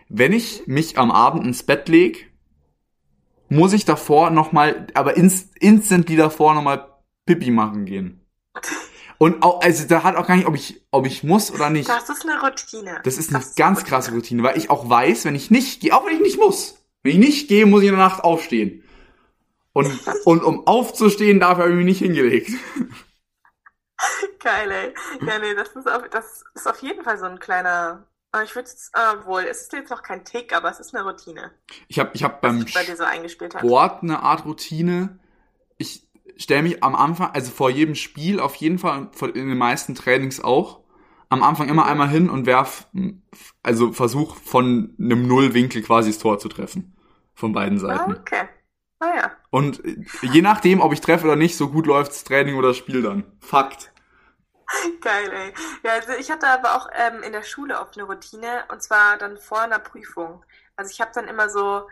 [0.08, 2.30] wenn ich mich am Abend ins Bett leg,
[3.48, 6.88] muss ich davor nochmal, aber inst, instantly davor nochmal
[7.26, 8.20] Pipi machen gehen.
[9.18, 11.88] Und auch, also da hat auch gar nicht, ob ich, ob ich muss oder nicht.
[11.88, 13.00] Das ist eine Routine.
[13.02, 15.94] Das ist eine eine ganz krasse Routine, weil ich auch weiß, wenn ich nicht gehe,
[15.94, 18.84] auch wenn ich nicht muss, wenn ich nicht gehe, muss ich in der Nacht aufstehen.
[19.72, 22.50] Und, und um aufzustehen, dafür habe ich mich nicht hingelegt.
[24.40, 24.94] Geil, ey.
[25.26, 28.54] Ja, nee, das ist auf, das ist auf jeden Fall so ein kleiner, aber ich
[28.54, 31.50] würde es, äh, wohl, es ist jetzt noch kein Tick, aber es ist eine Routine,
[31.88, 33.62] Ich habe ich hab beim sich bei dir so eingespielt hat.
[33.62, 35.18] Sport eine Art Routine.
[35.78, 36.06] Ich
[36.36, 39.94] stelle mich am Anfang, also vor jedem Spiel auf jeden Fall, vor- in den meisten
[39.94, 40.80] Trainings auch,
[41.30, 42.88] am Anfang immer einmal hin und werf,
[43.62, 46.94] also versuch von einem Nullwinkel quasi das Tor zu treffen.
[47.34, 48.16] Von beiden Ah, Seiten.
[48.20, 48.48] okay.
[49.00, 49.32] Ah ja.
[49.50, 53.02] Und äh, je nachdem, ob ich treffe oder nicht, so gut läuft's Training oder Spiel
[53.02, 53.24] dann.
[53.40, 53.92] Fakt.
[55.00, 55.54] Geil, ey.
[55.82, 59.16] Ja, also ich hatte aber auch ähm, in der Schule oft eine Routine und zwar
[59.16, 60.44] dann vor einer Prüfung.
[60.76, 61.86] Also ich habe dann immer so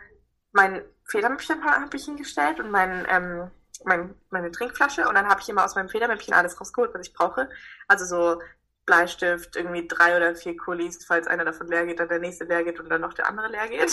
[0.51, 3.51] mein Federmäppchen habe ich hingestellt und mein, ähm,
[3.85, 7.13] mein, meine Trinkflasche und dann habe ich immer aus meinem Federmäppchen alles rausgeholt, was ich
[7.13, 7.49] brauche.
[7.87, 8.41] Also so
[8.85, 12.63] Bleistift, irgendwie drei oder vier Kulis, falls einer davon leer geht, dann der nächste leer
[12.63, 13.91] geht und dann noch der andere leer geht.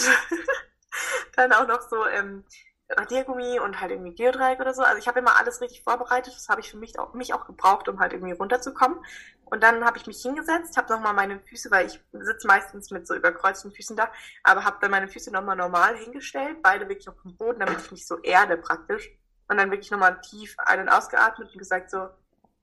[1.36, 2.44] dann auch noch so ähm,
[2.90, 4.82] Radiergummi und halt irgendwie Geodreieck oder so.
[4.82, 6.34] Also ich habe immer alles richtig vorbereitet.
[6.34, 8.98] Das habe ich für mich auch, mich auch gebraucht, um halt irgendwie runterzukommen.
[9.44, 13.06] Und dann habe ich mich hingesetzt, habe nochmal meine Füße, weil ich sitze meistens mit
[13.06, 14.08] so überkreuzten Füßen da,
[14.42, 17.90] aber habe dann meine Füße nochmal normal hingestellt, beide wirklich auf dem Boden, damit ich
[17.90, 19.10] mich so erde praktisch.
[19.48, 22.08] Und dann wirklich nochmal tief einen ausgeatmet und gesagt so,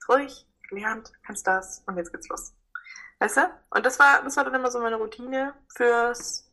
[0.10, 2.54] ruhig, gelernt, kannst das und jetzt geht's los.
[3.20, 3.42] Weißt du?
[3.70, 6.51] Und das war, das war dann immer so meine Routine fürs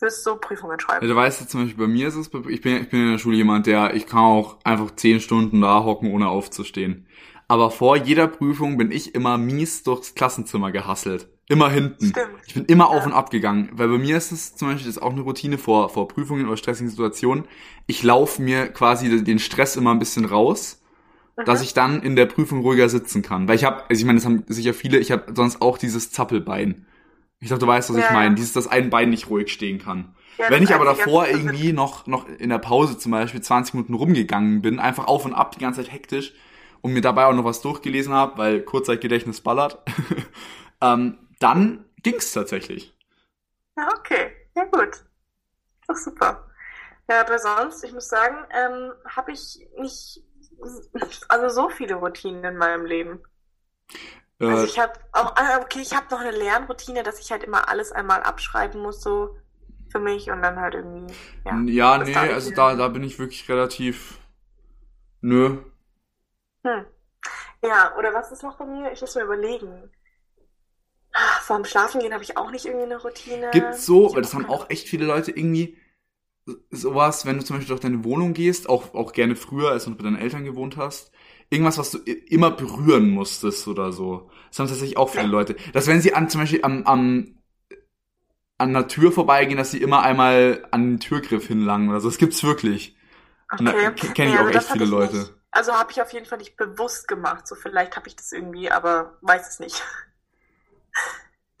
[0.00, 1.06] fürs so Prüfungen schreiben.
[1.06, 3.10] Ja, du weißt jetzt zum Beispiel, bei mir ist es, ich bin, ich bin in
[3.12, 7.06] der Schule jemand, der, ich kann auch einfach zehn Stunden da hocken, ohne aufzustehen.
[7.46, 11.28] Aber vor jeder Prüfung bin ich immer mies durchs Klassenzimmer gehasselt.
[11.48, 12.06] Immer hinten.
[12.06, 12.28] Stimmt.
[12.46, 12.90] Ich bin immer ja.
[12.90, 13.70] auf und ab gegangen.
[13.72, 16.46] Weil bei mir ist es zum Beispiel das ist auch eine Routine vor, vor Prüfungen
[16.46, 17.44] oder stressigen Situationen.
[17.88, 20.80] Ich laufe mir quasi den Stress immer ein bisschen raus,
[21.36, 21.44] mhm.
[21.44, 23.48] dass ich dann in der Prüfung ruhiger sitzen kann.
[23.48, 26.12] Weil ich habe, also ich meine, das haben sicher viele, ich habe sonst auch dieses
[26.12, 26.86] Zappelbein.
[27.40, 28.34] Ich glaube, du weißt, was ja, ich meine.
[28.34, 30.14] Dieses, dass ein Bein nicht ruhig stehen kann.
[30.36, 33.94] Ja, Wenn ich aber davor irgendwie noch, noch in der Pause zum Beispiel 20 Minuten
[33.94, 36.32] rumgegangen bin, einfach auf und ab, die ganze Zeit hektisch
[36.80, 39.82] und mir dabei auch noch was durchgelesen habe, weil Kurzzeitgedächtnis ballert,
[40.80, 42.96] ähm, dann ging's tatsächlich.
[43.76, 44.32] Ja, okay.
[44.54, 45.04] Ja, gut.
[45.88, 46.46] Doch super.
[47.08, 50.22] Ja, aber sonst, ich muss sagen, ähm, habe ich nicht
[51.28, 53.20] also so viele Routinen in meinem Leben.
[54.48, 57.68] Also ich habe auch, ah, okay, ich habe noch eine Lernroutine, dass ich halt immer
[57.68, 59.36] alles einmal abschreiben muss, so
[59.90, 61.12] für mich und dann halt irgendwie.
[61.44, 64.18] Ja, ja nee, also da, da bin ich wirklich relativ.
[65.20, 65.58] Nö.
[66.64, 66.86] Hm.
[67.62, 68.90] Ja, oder was ist noch bei mir?
[68.92, 69.90] Ich muss mir überlegen.
[71.12, 73.50] Ah, vorm Schlafengehen habe ich auch nicht irgendwie eine Routine.
[73.52, 75.76] Gibt's so, weil das haben auch echt viele Leute irgendwie
[76.70, 79.94] sowas, wenn du zum Beispiel durch deine Wohnung gehst, auch, auch gerne früher, als du
[79.94, 81.12] bei deinen Eltern gewohnt hast,
[81.50, 84.30] irgendwas, was du immer berühren musstest oder so.
[84.48, 85.56] Das haben tatsächlich auch viele Leute.
[85.72, 87.36] Dass wenn sie an zum Beispiel am, am
[88.60, 92.08] an einer Tür vorbeigehen, dass sie immer einmal an den Türgriff hinlangen oder so.
[92.08, 92.94] Das gibt's wirklich.
[93.50, 93.90] Okay.
[94.14, 95.16] Kenne ich ja, auch echt viele Leute.
[95.16, 97.48] Nicht, also habe ich auf jeden Fall nicht bewusst gemacht.
[97.48, 99.82] So vielleicht habe ich das irgendwie, aber weiß es nicht.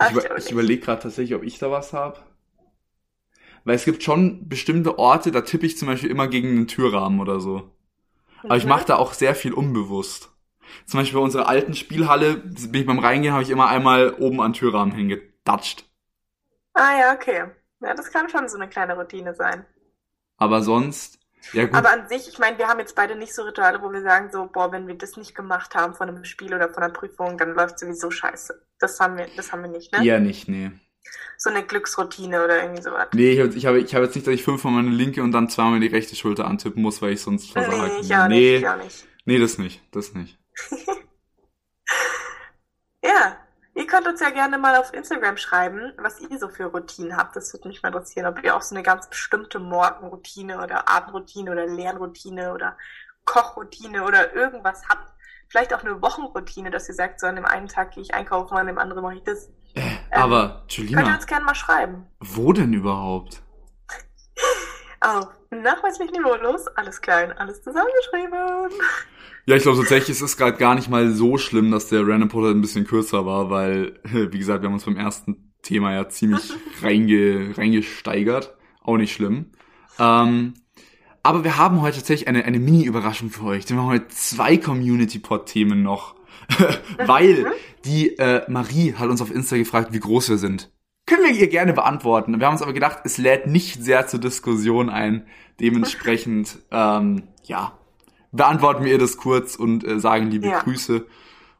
[0.10, 2.20] ich, über, ich überlege gerade tatsächlich, ob ich da was habe.
[3.64, 7.20] Weil es gibt schon bestimmte Orte, da tippe ich zum Beispiel immer gegen einen Türrahmen
[7.20, 7.70] oder so.
[8.44, 10.30] Aber ich mache da auch sehr viel unbewusst.
[10.86, 14.40] Zum Beispiel bei unserer alten Spielhalle bin ich beim Reingehen, habe ich immer einmal oben
[14.40, 15.84] an Türrahmen hingedatscht.
[16.74, 17.50] Ah ja, okay.
[17.80, 19.66] Ja, das kann schon so eine kleine Routine sein.
[20.36, 21.18] Aber sonst,
[21.52, 21.74] ja gut.
[21.74, 24.30] Aber an sich, ich meine, wir haben jetzt beide nicht so Rituale, wo wir sagen
[24.30, 27.36] so, boah, wenn wir das nicht gemacht haben von einem Spiel oder von einer Prüfung,
[27.36, 28.66] dann läuft sowieso scheiße.
[28.78, 30.04] Das haben wir, das haben wir nicht, ne?
[30.04, 30.70] Ja, nicht, nee
[31.36, 33.08] so eine Glücksroutine oder irgendwie sowas.
[33.12, 35.32] Nee, ich habe ich hab, ich hab jetzt nicht, dass ich fünfmal meine linke und
[35.32, 37.76] dann zweimal die rechte Schulter antippen muss, weil ich sonst versage.
[37.76, 39.06] Nee, ich auch nee, nicht, ich auch nicht.
[39.24, 40.38] Nee, das nicht, das nicht.
[43.02, 43.36] ja,
[43.74, 47.36] ihr könnt uns ja gerne mal auf Instagram schreiben, was ihr so für Routinen habt.
[47.36, 51.52] Das würde mich mal interessieren, ob ihr auch so eine ganz bestimmte Morgenroutine oder Abendroutine
[51.52, 52.76] oder Lernroutine oder
[53.24, 55.10] Kochroutine oder irgendwas habt.
[55.48, 58.56] Vielleicht auch eine Wochenroutine, dass ihr sagt, so an dem einen Tag gehe ich einkaufen,
[58.56, 59.50] an dem anderen mache ich das.
[60.10, 60.98] Äh, aber, Julina.
[60.98, 62.06] Könnt ihr uns gerne mal schreiben.
[62.20, 63.42] Wo denn überhaupt?
[65.00, 68.32] Auf nachweislich niveaulos, alles klein, alles zusammengeschrieben.
[69.46, 72.28] Ja, ich glaube tatsächlich, es ist gerade gar nicht mal so schlimm, dass der Random
[72.28, 76.08] Portal ein bisschen kürzer war, weil, wie gesagt, wir haben uns beim ersten Thema ja
[76.08, 78.56] ziemlich reinge, reingesteigert.
[78.82, 79.50] Auch nicht schlimm.
[79.98, 80.54] Ähm,
[81.22, 83.68] aber wir haben heute tatsächlich eine, eine Mini-Überraschung für euch.
[83.68, 86.14] Wir haben heute zwei Community-Pod-Themen noch.
[86.98, 87.52] Weil
[87.84, 90.70] die äh, Marie hat uns auf Insta gefragt, wie groß wir sind.
[91.06, 92.38] Können wir ihr gerne beantworten.
[92.38, 95.26] Wir haben uns aber gedacht, es lädt nicht sehr zur Diskussion ein.
[95.58, 97.78] Dementsprechend, ähm, ja,
[98.32, 100.60] beantworten wir ihr das kurz und äh, sagen liebe ja.
[100.60, 101.06] Grüße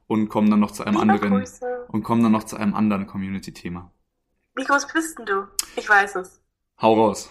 [0.07, 1.87] und kommen dann noch zu einem liebe anderen Grüße.
[1.89, 3.91] und kommen dann noch zu einem anderen Community-Thema.
[4.57, 5.49] Wie groß bist denn du?
[5.77, 6.41] Ich weiß es.
[6.81, 7.31] Hau raus.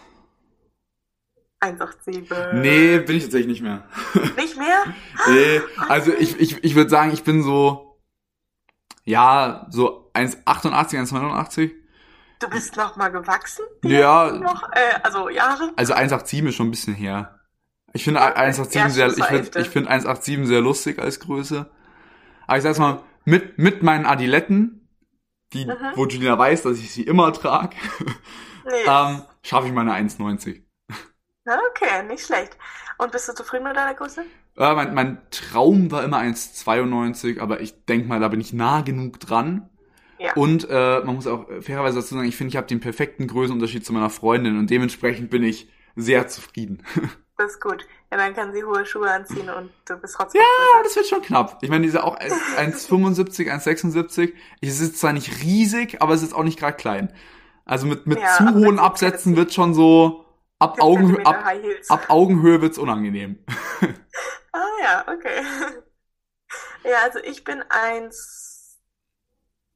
[1.60, 2.54] 187.
[2.54, 3.84] Nee, bin ich tatsächlich nicht mehr.
[4.38, 4.86] Nicht mehr?
[5.28, 8.00] nee, also ich, ich, ich würde sagen, ich bin so,
[9.04, 11.72] ja, so 1,88, 1,89.
[12.40, 13.66] Du bist noch mal gewachsen?
[13.84, 14.32] Ja.
[14.32, 15.74] Noch, äh, also Jahre?
[15.76, 17.40] Also 1,87 ist schon ein bisschen her.
[17.92, 21.70] Ich finde 1,87 sehr, ich finde, ich finde 1,87 sehr lustig als Größe.
[22.48, 24.88] Aber ich sag's mal, mit, mit meinen Adiletten,
[25.54, 25.76] die, mhm.
[25.96, 27.76] wo Julina weiß, dass ich sie immer trage,
[28.66, 28.72] nee.
[28.88, 30.64] ähm, schaffe ich meine 1,90.
[31.72, 32.58] Okay, nicht schlecht.
[32.98, 34.22] Und bist du zufrieden mit deiner Größe?
[34.58, 38.82] Äh, mein, mein Traum war immer 1,92, aber ich denk mal, da bin ich nah
[38.82, 39.70] genug dran.
[40.18, 40.34] Ja.
[40.34, 43.86] Und äh, man muss auch fairerweise dazu sagen, ich finde, ich habe den perfekten Größenunterschied
[43.86, 46.84] zu meiner Freundin und dementsprechend bin ich sehr zufrieden.
[47.40, 47.88] Das ist gut.
[48.12, 51.22] Ja, dann kann sie hohe Schuhe anziehen und du bist trotzdem Ja, das wird schon
[51.22, 51.60] knapp.
[51.62, 54.34] Ich meine, diese auch 1,75, 1,76.
[54.60, 57.14] Es ist zwar nicht riesig, aber es ist auch nicht gerade klein.
[57.64, 60.26] Also mit, mit Ja, zu hohen Absätzen wird schon so
[60.60, 61.46] ab, Fünf Augen, Zentimeter ab,
[61.90, 63.44] ab Augenhöhe wird's unangenehm.
[64.52, 65.46] Ah ja, okay.
[66.84, 68.80] Ja, also ich bin eins.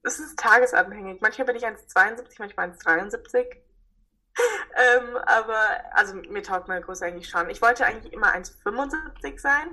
[0.01, 1.21] Es ist tagesabhängig.
[1.21, 3.45] Manchmal bin ich 1,72, manchmal 1,73.
[4.75, 5.59] Ähm, aber,
[5.91, 7.49] also mir taugt meine Größe eigentlich schon.
[7.49, 9.67] Ich wollte eigentlich immer 1,75 sein.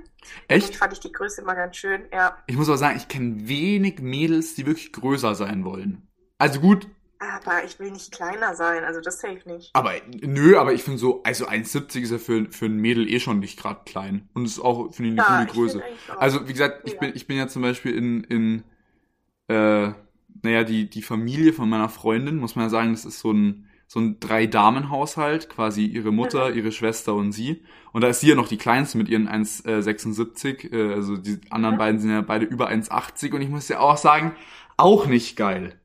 [0.47, 0.69] Echt?
[0.69, 2.37] Ich fand ich die Größe immer ganz schön, ja.
[2.45, 6.07] Ich muss aber sagen, ich kenne wenig Mädels, die wirklich größer sein wollen.
[6.37, 6.87] Also gut,
[7.21, 9.73] Aber ich will nicht kleiner sein, also das safe nicht.
[9.73, 13.19] aber nö, aber ich finde so, also 1,70 ist ja für, für ein Mädel eh
[13.21, 14.27] schon nicht gerade klein.
[14.33, 15.81] Und ist auch, finde ich, eine Ja, gute ich Größe.
[16.19, 16.99] Also, wie gesagt, ich Ja.
[16.99, 18.63] bin, ich bin ja zum Beispiel in, in
[19.49, 19.93] äh,
[20.43, 23.67] naja, die, die Familie von meiner Freundin, muss man ja sagen, das ist so ein,
[23.87, 26.57] so ein Drei-Damen-Haushalt, quasi ihre Mutter, Mhm.
[26.57, 27.63] ihre Schwester und sie.
[27.93, 30.71] Und da ist sie ja noch die kleinste mit ihren 1,76.
[30.73, 31.79] Äh, also die anderen Mhm.
[31.79, 33.33] beiden sind ja beide über 1,80.
[33.33, 34.35] Und ich muss ja auch sagen,
[34.77, 35.80] auch nicht geil.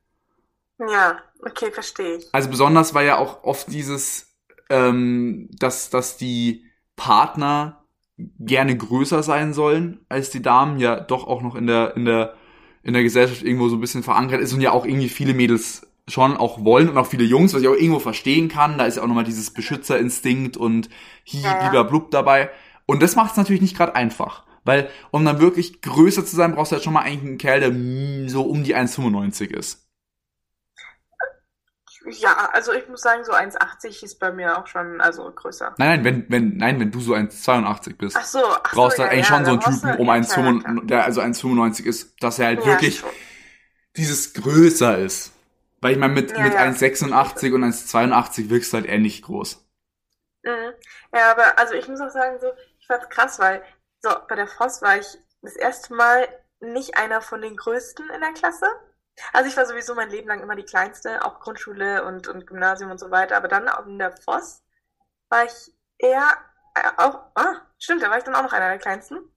[0.79, 2.29] Ja, okay, verstehe ich.
[2.33, 4.37] Also besonders war ja auch oft dieses,
[4.69, 6.65] ähm, dass, dass die
[6.97, 7.85] Partner
[8.39, 12.35] gerne größer sein sollen als die Damen, ja doch auch noch in der, in der,
[12.83, 15.87] in der Gesellschaft irgendwo so ein bisschen verankert ist und ja auch irgendwie viele Mädels
[16.09, 18.79] schon auch wollen und auch viele Jungs, was ich auch irgendwo verstehen kann.
[18.79, 20.89] Da ist ja auch nochmal dieses Beschützerinstinkt und
[21.27, 21.83] hi, Ja, ja.
[21.83, 22.51] blub dabei.
[22.87, 24.45] Und das macht es natürlich nicht gerade einfach.
[24.65, 27.61] Weil, um dann wirklich größer zu sein, brauchst du halt schon mal eigentlich einen Kerl,
[27.61, 29.86] der so um die 1,95 ist.
[32.09, 35.75] Ja, also ich muss sagen, so 1,80 ist bei mir auch schon, also größer.
[35.79, 38.16] Nein, nein, wenn, wenn, nein, wenn du so 1,82 bist.
[38.16, 40.14] Ach so, ach so, brauchst du ja, eigentlich ja, schon so einen Typen um ja,
[40.14, 42.75] 1,95, klar, der also 1,95 ist, dass er halt klar.
[42.75, 43.09] wirklich Ja,
[43.97, 45.33] dieses größer ist.
[45.81, 46.61] Weil ich meine, mit, Ja, mit ja.
[46.61, 49.64] 1,86 und 1,82 wirkst du halt ähnlich groß.
[50.42, 50.73] Mhm.
[51.14, 53.62] Ja, aber also ich muss auch sagen, so, ich fand's krass, weil
[54.03, 55.07] so bei der Voss war ich
[55.42, 56.29] das erste Mal
[56.61, 58.66] nicht einer von den Größten in der Klasse.
[59.33, 62.91] Also ich war sowieso mein Leben lang immer die Kleinste, auch Grundschule und, und Gymnasium
[62.91, 63.37] und so weiter.
[63.37, 64.63] Aber dann auch in der Voss
[65.31, 66.29] war ich eher
[66.75, 69.19] äh, auch, ah, stimmt, da war ich dann auch noch einer der Kleinsten.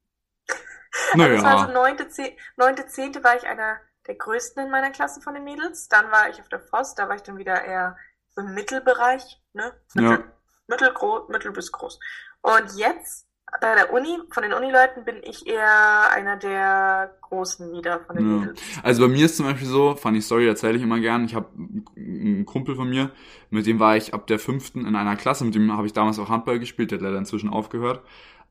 [1.20, 4.72] Also es war so Naja, neunte, zeh- neunte, zehnte war ich einer der größten in
[4.72, 5.88] meiner Klasse von den Mädels.
[5.88, 7.98] Dann war ich auf der Voss, da war ich dann wieder eher
[8.32, 9.80] so im Mittelbereich, ne?
[9.94, 10.24] Mittel, Ja.
[10.68, 12.00] Mittelgroß, mittel bis groß.
[12.42, 13.28] Und jetzt
[13.62, 18.29] bei der Uni, von den Unileuten bin ich eher einer der großen wieder von den
[18.29, 18.38] Ja.
[18.39, 18.62] Mädels.
[18.83, 21.47] also bei mir ist zum Beispiel so, funny Story erzähle ich immer gern, ich habe
[21.95, 23.12] einen Kumpel von mir,
[23.49, 26.19] mit dem war ich ab der fünften in einer Klasse, mit dem habe ich damals
[26.19, 28.05] auch Handball gespielt, der hat leider inzwischen aufgehört.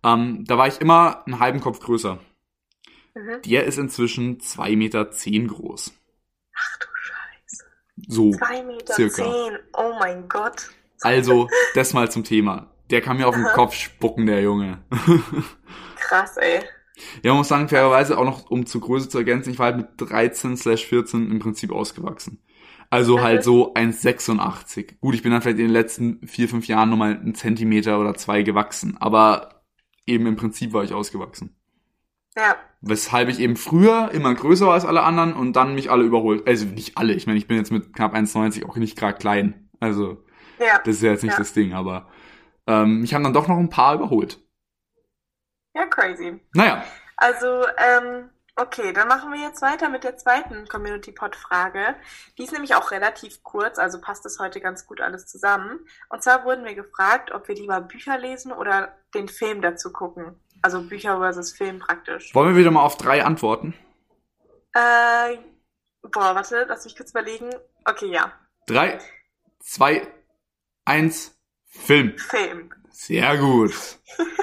[0.04, 2.18] Ähm, da war ich immer einen halben Kopf größer.
[3.14, 3.42] Mhm.
[3.46, 5.04] Der ist inzwischen 2,10 Meter
[5.54, 5.92] groß.
[6.56, 7.64] Ach du Scheiße.
[8.08, 8.30] So.
[8.32, 9.24] Zwei Meter circa.
[9.24, 9.58] zehn.
[9.76, 10.70] Oh mein Gott.
[11.00, 12.70] Also, das mal zum Thema.
[12.90, 13.53] Der kann mir auf den Aha.
[13.55, 14.79] Kopf spucken, der Junge.
[15.96, 16.61] Krass, ey.
[17.22, 19.77] ja, man muss sagen, fairerweise auch noch, um zur Größe zu ergänzen, ich war halt
[19.77, 22.42] mit 13 slash 14 im Prinzip ausgewachsen.
[22.90, 23.22] Also Mhm.
[23.22, 24.98] halt so 1,86.
[25.01, 28.14] Gut, ich bin dann vielleicht in den letzten vier, fünf Jahren nochmal einen Zentimeter oder
[28.14, 28.96] zwei gewachsen.
[28.98, 29.62] Aber
[30.07, 31.55] eben im Prinzip war ich ausgewachsen.
[32.37, 32.57] Ja.
[32.81, 36.46] Weshalb ich eben früher immer größer war als alle anderen und dann mich alle überholt.
[36.48, 37.12] Also nicht alle.
[37.12, 39.68] Ich meine, ich bin jetzt mit knapp 1,90 auch nicht gerade klein.
[39.81, 40.24] Also
[40.59, 40.79] Ja.
[40.85, 41.38] das ist ja jetzt nicht Ja.
[41.38, 42.09] das Ding, aber
[42.68, 44.38] ähm, mich haben dann doch noch ein paar überholt.
[45.74, 46.40] Ja, crazy.
[46.54, 46.85] Naja,
[47.16, 51.94] Also, ähm, okay, dann machen wir jetzt weiter mit der zweiten Community Pod Frage.
[52.37, 55.81] Die ist nämlich auch relativ kurz, also passt das heute ganz gut alles zusammen.
[56.09, 60.40] Und zwar wurden wir gefragt, ob wir lieber Bücher lesen oder den Film dazu gucken.
[60.62, 62.35] Also Bücher versus Film praktisch.
[62.35, 63.74] wollen wir wieder mal auf drei antworten?
[64.74, 65.38] Äh,
[66.02, 67.50] boah, warte, lass mich kurz überlegen.
[67.85, 68.33] Okay, ja,
[68.66, 68.98] Drei,
[69.61, 70.07] zwei,
[70.85, 71.38] eins,
[71.68, 72.16] Film.
[72.16, 72.70] Film.
[72.90, 73.74] Sehr gut.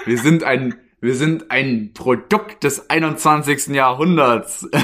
[0.05, 3.67] Wir sind ein, wir sind ein Produkt des 21.
[3.67, 4.67] Jahrhunderts.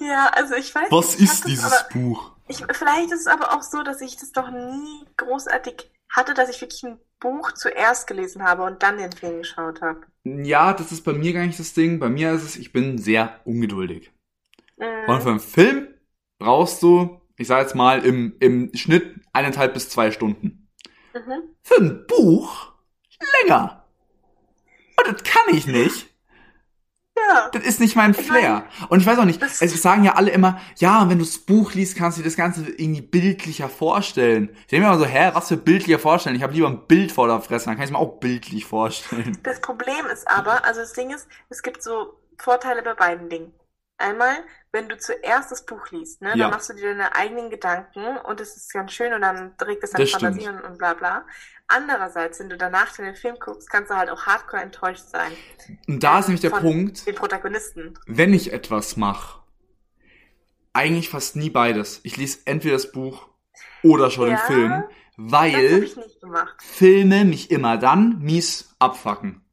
[0.00, 2.32] Ja, also ich weiß Was nicht, ist dieses aber, Buch?
[2.48, 6.48] ich, vielleicht ist es aber auch so, dass ich das doch nie großartig hatte, dass
[6.48, 10.00] ich wirklich ein Buch zuerst gelesen habe und dann den Film geschaut habe.
[10.24, 11.98] Ja, das ist bei mir gar nicht das Ding.
[11.98, 14.12] Bei mir ist es, ich bin sehr ungeduldig.
[14.76, 15.08] Mhm.
[15.08, 15.88] Und für einen Film
[16.38, 20.63] brauchst du, ich sag jetzt mal, im, im Schnitt eineinhalb bis zwei Stunden.
[21.14, 21.42] Mhm.
[21.62, 22.72] Für ein Buch
[23.42, 23.84] länger.
[24.98, 26.08] Und das kann ich nicht.
[27.16, 27.48] Ja.
[27.52, 28.64] Das ist nicht mein Ich Flair.
[28.88, 31.72] Und ich weiß auch nicht, es sagen ja alle immer, ja, wenn du das Buch
[31.72, 34.50] liest, kannst du dir das Ganze irgendwie bildlicher vorstellen.
[34.62, 36.34] Ich denke mir immer so, hä, was für bildlicher vorstellen?
[36.34, 38.64] Ich habe lieber ein Bild vor der Fresse, dann kann ich es mir auch bildlich
[38.64, 39.38] vorstellen.
[39.44, 43.52] Das Problem ist aber, also das Ding ist, es gibt so Vorteile bei beiden Dingen.
[43.96, 44.34] Einmal,
[44.72, 46.36] wenn du zuerst das Buch liest, ne, Ja.
[46.36, 49.84] dann machst du dir deine eigenen Gedanken und es ist ganz schön und dann regt
[49.84, 50.06] es deine.
[50.06, 51.24] Fantasie und, und bla bla.
[51.68, 55.32] Andererseits, wenn du danach den Film guckst, kannst du halt auch hardcore enttäuscht sein.
[55.88, 57.94] Und da ist nämlich der Punkt, Den Protagonisten.
[58.06, 59.40] wenn ich etwas mache,
[60.72, 62.00] eigentlich fast nie beides.
[62.02, 63.28] Ich lese entweder das Buch
[63.82, 65.88] oder schon den Ja, Film, Das habe weil.
[66.58, 69.43] Filme mich immer dann mies abfacken.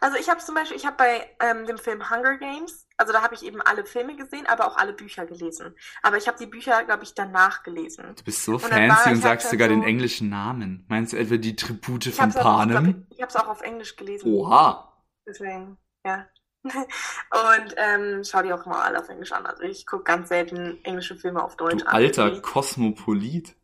[0.00, 3.22] Also ich habe zum Beispiel, ich habe bei ähm, dem Film Hunger Games, also da
[3.22, 5.74] habe ich eben alle Filme gesehen, aber auch alle Bücher gelesen.
[6.02, 8.14] Aber ich habe die Bücher, glaube ich, danach gelesen.
[8.16, 10.84] Du bist so Und fancy ich und halt sagst schon sogar den so- englischen Namen.
[10.88, 13.06] Meinst du etwa die Tribute Ich von habe es auch, Panem?
[13.10, 14.28] ich hab's auch auf Englisch gelesen.
[14.32, 14.92] Oha.
[15.26, 16.26] Deswegen, ja.
[16.64, 19.46] Und ähm, schau die auch immer alle auf Englisch an.
[19.46, 21.94] Also ich gucke ganz selten englische Filme auf Deutsch Du an.
[21.94, 23.54] alter Kosmopolit.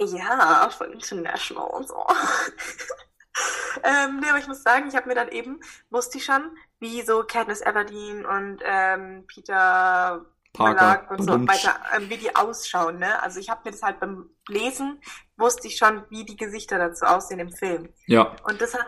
[0.00, 2.04] Ja, voll international und so.
[3.82, 5.60] ähm, nee, aber ich muss sagen, ich habe mir dann eben,
[5.90, 11.10] wusste ich schon, wie so Katniss Everdeen und ähm, Peter Parker.
[11.10, 13.20] Und so weiter, ähm, wie die ausschauen, ne?
[13.22, 15.00] Also ich habe mir das halt beim Lesen,
[15.36, 17.88] wusste ich schon, wie die Gesichter dazu aussehen im Film.
[18.06, 18.86] Ja, Und das hat,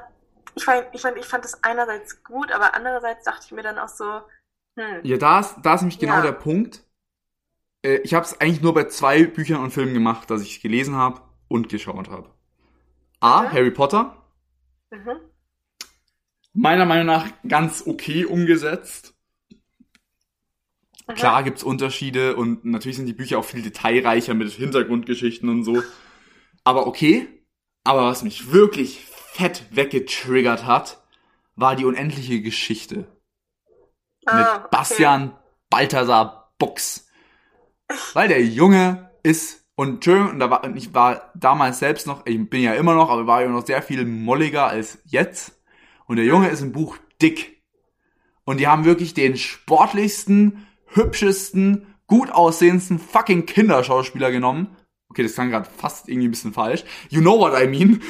[0.55, 3.79] ich fand, ich fand, ich fand das einerseits gut, aber andererseits dachte ich mir dann
[3.79, 4.21] auch so,
[4.79, 6.23] hm, ja, da ist, da ist nämlich genau Ja.
[6.23, 6.85] der Punkt.
[7.83, 10.95] Äh, Ich habe es eigentlich nur bei zwei Büchern und Filmen gemacht, dass ich gelesen
[10.95, 12.31] habe und geschaut habe.
[13.21, 13.53] A, Mhm.
[13.53, 14.17] Harry Potter.
[14.91, 15.21] Mhm,
[16.53, 19.15] Meiner Meinung nach ganz okay umgesetzt.
[21.07, 21.15] mhm.
[21.15, 25.83] Klar gibt's Unterschiede und natürlich sind die Bücher auch viel detailreicher mit Hintergrundgeschichten und so.
[26.65, 27.29] Aber okay.
[27.85, 31.05] Aber was mich wirklich fett weggetriggert hat,
[31.55, 33.07] war die unendliche Geschichte.
[34.25, 34.69] Ah, mit okay.
[34.71, 35.39] Bastian
[35.71, 37.09] Balthasar Box.
[38.13, 42.51] Weil der Junge ist, und Entschuldigung, und da war, ich war damals selbst noch, ich
[42.51, 45.61] bin ja immer noch, aber war ja noch sehr viel molliger als jetzt.
[46.07, 47.63] Und der Junge ist im Buch dick.
[48.45, 54.77] Und die haben wirklich den sportlichsten, hübschesten, gut aussehendsten fucking Kinderschauspieler genommen.
[55.11, 56.85] Okay, das klang gerade fast irgendwie ein bisschen falsch.
[57.11, 58.03] You know what I mean.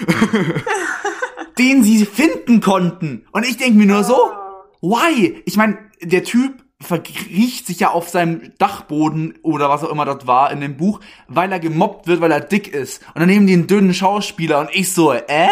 [1.59, 3.27] den sie finden konnten.
[3.33, 4.91] Und ich denke mir nur so, Oh.
[4.91, 5.43] Why?
[5.47, 10.27] Ich meine, der Typ verkriecht sich ja auf seinem Dachboden oder was auch immer das
[10.27, 13.03] war in dem Buch, weil er gemobbt wird, weil er dick ist.
[13.15, 15.49] Und dann nehmen die einen dünnen Schauspieler und ich so, äh?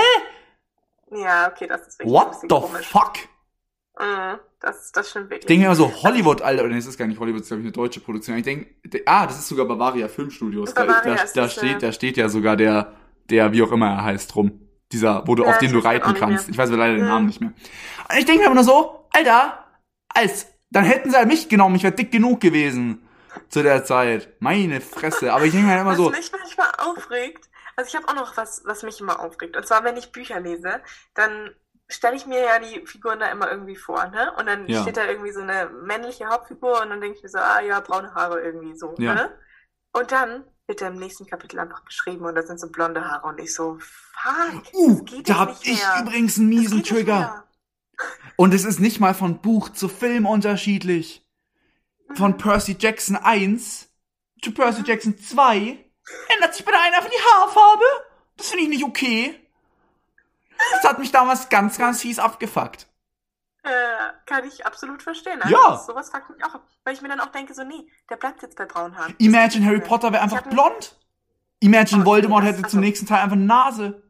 [1.11, 2.87] Ja, okay, das ist wirklich ein What bisschen the komisch.
[2.87, 3.13] fuck?
[3.99, 5.41] Mhm, das, das stimmt wirklich.
[5.41, 7.49] Ich denke mir immer so, Hollywood, Alter, nee, das ist gar nicht Hollywood, das ist
[7.49, 8.37] glaube ich eine deutsche Produktion.
[8.37, 8.67] Ich denke,
[9.07, 10.75] ah, das ist sogar Bavaria Filmstudios.
[10.75, 11.79] Da, Bavaria da, ist da das, steht, ja.
[11.79, 12.93] da steht ja sogar der,
[13.31, 14.61] der, wie auch immer er heißt, rum.
[14.93, 16.49] Dieser, wo du, Ja, auf den du reiten kannst.
[16.49, 17.07] Ich weiß leider den.
[17.07, 17.53] Namen nicht mehr.
[18.09, 19.65] Und ich denke mir immer nur so, Alter,
[20.09, 23.01] als, dann hätten sie halt mich genommen, ich wäre dick genug gewesen.
[23.49, 24.29] Zu der Zeit.
[24.41, 25.33] Meine Fresse.
[25.33, 28.15] Aber ich denke mir halt immer was so, mich manchmal aufregt, also ich habe auch
[28.15, 29.57] noch was, was mich immer aufregt.
[29.57, 30.81] Und zwar, wenn ich Bücher lese,
[31.15, 31.55] dann
[31.89, 34.33] stelle ich mir ja die Figuren da immer irgendwie vor, ne?
[34.39, 34.83] Und dann Ja.
[34.83, 37.81] steht da irgendwie so eine männliche Hauptfigur und dann denke ich mir so, ah ja,
[37.81, 39.15] braune Haare irgendwie so, Ja.
[39.15, 39.31] ne?
[39.93, 43.27] Und dann wird er im nächsten Kapitel einfach beschrieben und da sind so blonde Haare
[43.27, 47.44] und ich so, fuck, uh, da hab ich übrigens einen miesen Trigger.
[48.37, 51.25] Und es ist nicht mal von Buch zu Film unterschiedlich.
[52.15, 52.37] Von.
[52.37, 53.89] Percy Jackson 1
[54.43, 55.57] zu Percy Jackson 2
[56.29, 57.85] ändert sich bei der einen einfach die Haarfarbe.
[58.37, 59.41] Das finde ich nicht okay.
[60.73, 62.87] Das hat mich damals ganz, ganz fies abgefuckt.
[63.63, 63.71] Äh,
[64.27, 65.41] kann ich absolut verstehen.
[65.49, 65.71] Ja.
[65.71, 66.69] das- Sowas fuckt mich auch ab.
[66.85, 69.15] Weil ich mir dann auch denke, so, nee, der bleibt jetzt bei braunen Haaren.
[69.19, 70.99] Imagine Harry Potter wäre einfach blond.
[71.61, 74.03] Imagine Oh, Voldemort nee, hätte zum also- nächsten Teil einfach eine Nase.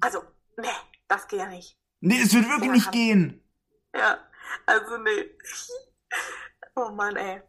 [0.00, 0.22] Also,
[0.56, 0.68] nee,
[1.08, 1.76] das geht ja nicht.
[2.00, 2.72] Nee, das wird wirklich Ja.
[2.72, 3.43] nicht gehen.
[3.96, 4.18] Ja,
[4.66, 5.30] also nee.
[6.76, 7.40] Oh Mann, ey.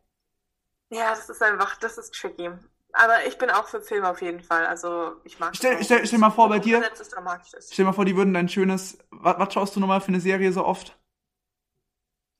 [0.92, 2.50] Ja, das ist einfach, das ist tricky.
[2.94, 4.66] Aber ich bin auch für Filme auf jeden Fall.
[4.68, 7.14] Also ich mag Stell- stell- stell mal vor, bei dir- ist.
[7.74, 8.98] Stell dir mal vor, die würden dein schönes.
[9.10, 10.98] Was, was schaust du nochmal für eine Serie so oft?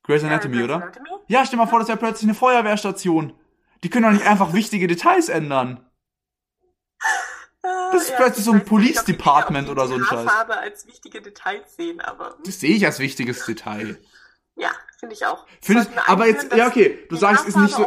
[0.04, 0.76] Grey's Anatomy, Äh, oder?
[0.76, 1.10] Anatomy?
[1.26, 3.38] Ja, stell mal vor, das wäre plötzlich eine Feuerwehrstation.
[3.82, 5.85] Die können doch nicht einfach wichtige Details ändern.
[7.66, 10.18] Ah, Das ist ja, ich so ein Police Department oder so ein die Scheiß.
[10.26, 13.98] Haarfarbe als wichtige Details sehen, aber Das sehe ich als wichtiges Detail.
[14.56, 15.46] ja, finde ich auch.
[15.60, 17.86] Findest, aber jetzt, ja, okay, du sagst, ist nicht so.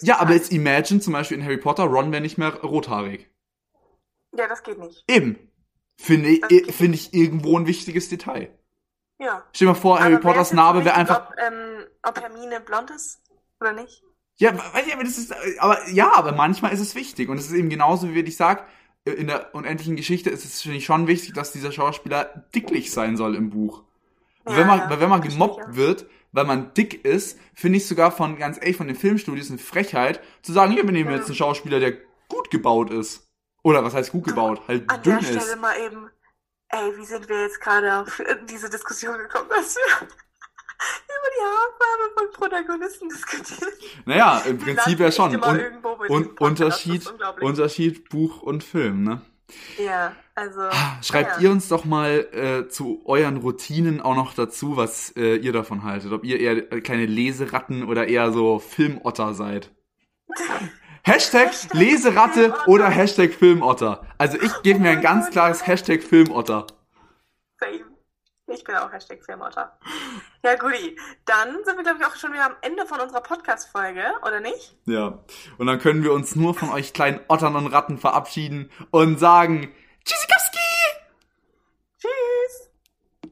[0.00, 3.28] Ja, aber jetzt imagine zum Beispiel in Harry Potter, Ron wäre nicht mehr rothaarig.
[4.36, 5.04] Ja, das geht nicht.
[5.08, 5.50] Eben.
[5.98, 8.56] Finde ich, finde ich irgendwo ein wichtiges Detail.
[9.18, 9.42] Ja.
[9.52, 11.30] Stell dir mal vor, Harry Aber wer Potters Narbe wäre einfach.
[11.30, 13.22] Ob, ähm, ob Hermine blond ist
[13.60, 14.02] oder nicht?
[14.38, 17.30] Ja, weiß ich, aber das ist, aber ja, aber manchmal ist es wichtig.
[17.30, 18.66] Und es ist eben genauso, wie ich sag,
[19.12, 23.16] in der unendlichen Geschichte ist es, finde ich, schon wichtig, dass dieser Schauspieler dicklich sein
[23.16, 23.82] soll im Buch.
[24.46, 28.12] Ja, wenn man, weil wenn man gemobbt wird, weil man dick ist, finde ich sogar
[28.12, 31.34] von, ganz ehrlich, von den Filmstudios eine Frechheit, zu sagen, ja, wir nehmen jetzt einen
[31.36, 31.92] Schauspieler, der
[32.28, 33.26] gut gebaut ist.
[33.62, 34.60] Oder was heißt gut gebaut?
[34.68, 35.60] Halt An dünn der Stelle ist.
[35.60, 36.10] mal eben,
[36.68, 40.08] ey, wie sind wir jetzt gerade auf diese Diskussion gekommen, dass wir
[40.78, 43.72] über die Haarfarbe von Protagonisten diskutiert?
[44.04, 45.34] Naja, im Prinzip ja schon.
[45.34, 45.58] Immer
[46.08, 47.12] Und, Unterschied.
[47.40, 49.22] Unterschied Buch und Film, ne?
[49.78, 50.60] Ja, also.
[51.02, 51.42] Schreibt ja.
[51.44, 55.84] ihr uns doch mal äh, zu euren Routinen auch noch dazu, was äh, ihr davon
[55.84, 56.12] haltet.
[56.12, 59.70] Ob ihr eher kleine Leseratten oder eher so Filmotter seid.
[61.02, 62.68] Hashtag Leseratte Filmotter.
[62.68, 64.04] oder Hashtag Filmotter.
[64.18, 66.66] Also ich gebe mir ein ganz klares Hashtag Filmotter.
[67.60, 67.85] Same.
[68.48, 69.76] Ich bin auch Hashtag Filmotter.
[70.44, 70.96] Ja, guti.
[71.24, 74.76] Dann sind wir, glaube ich, auch schon wieder am Ende von unserer Podcast-Folge, oder nicht?
[74.84, 75.18] Ja.
[75.58, 79.74] Und dann können wir uns nur von euch kleinen Ottern und Ratten verabschieden und sagen
[80.04, 80.65] Tschüssikowski!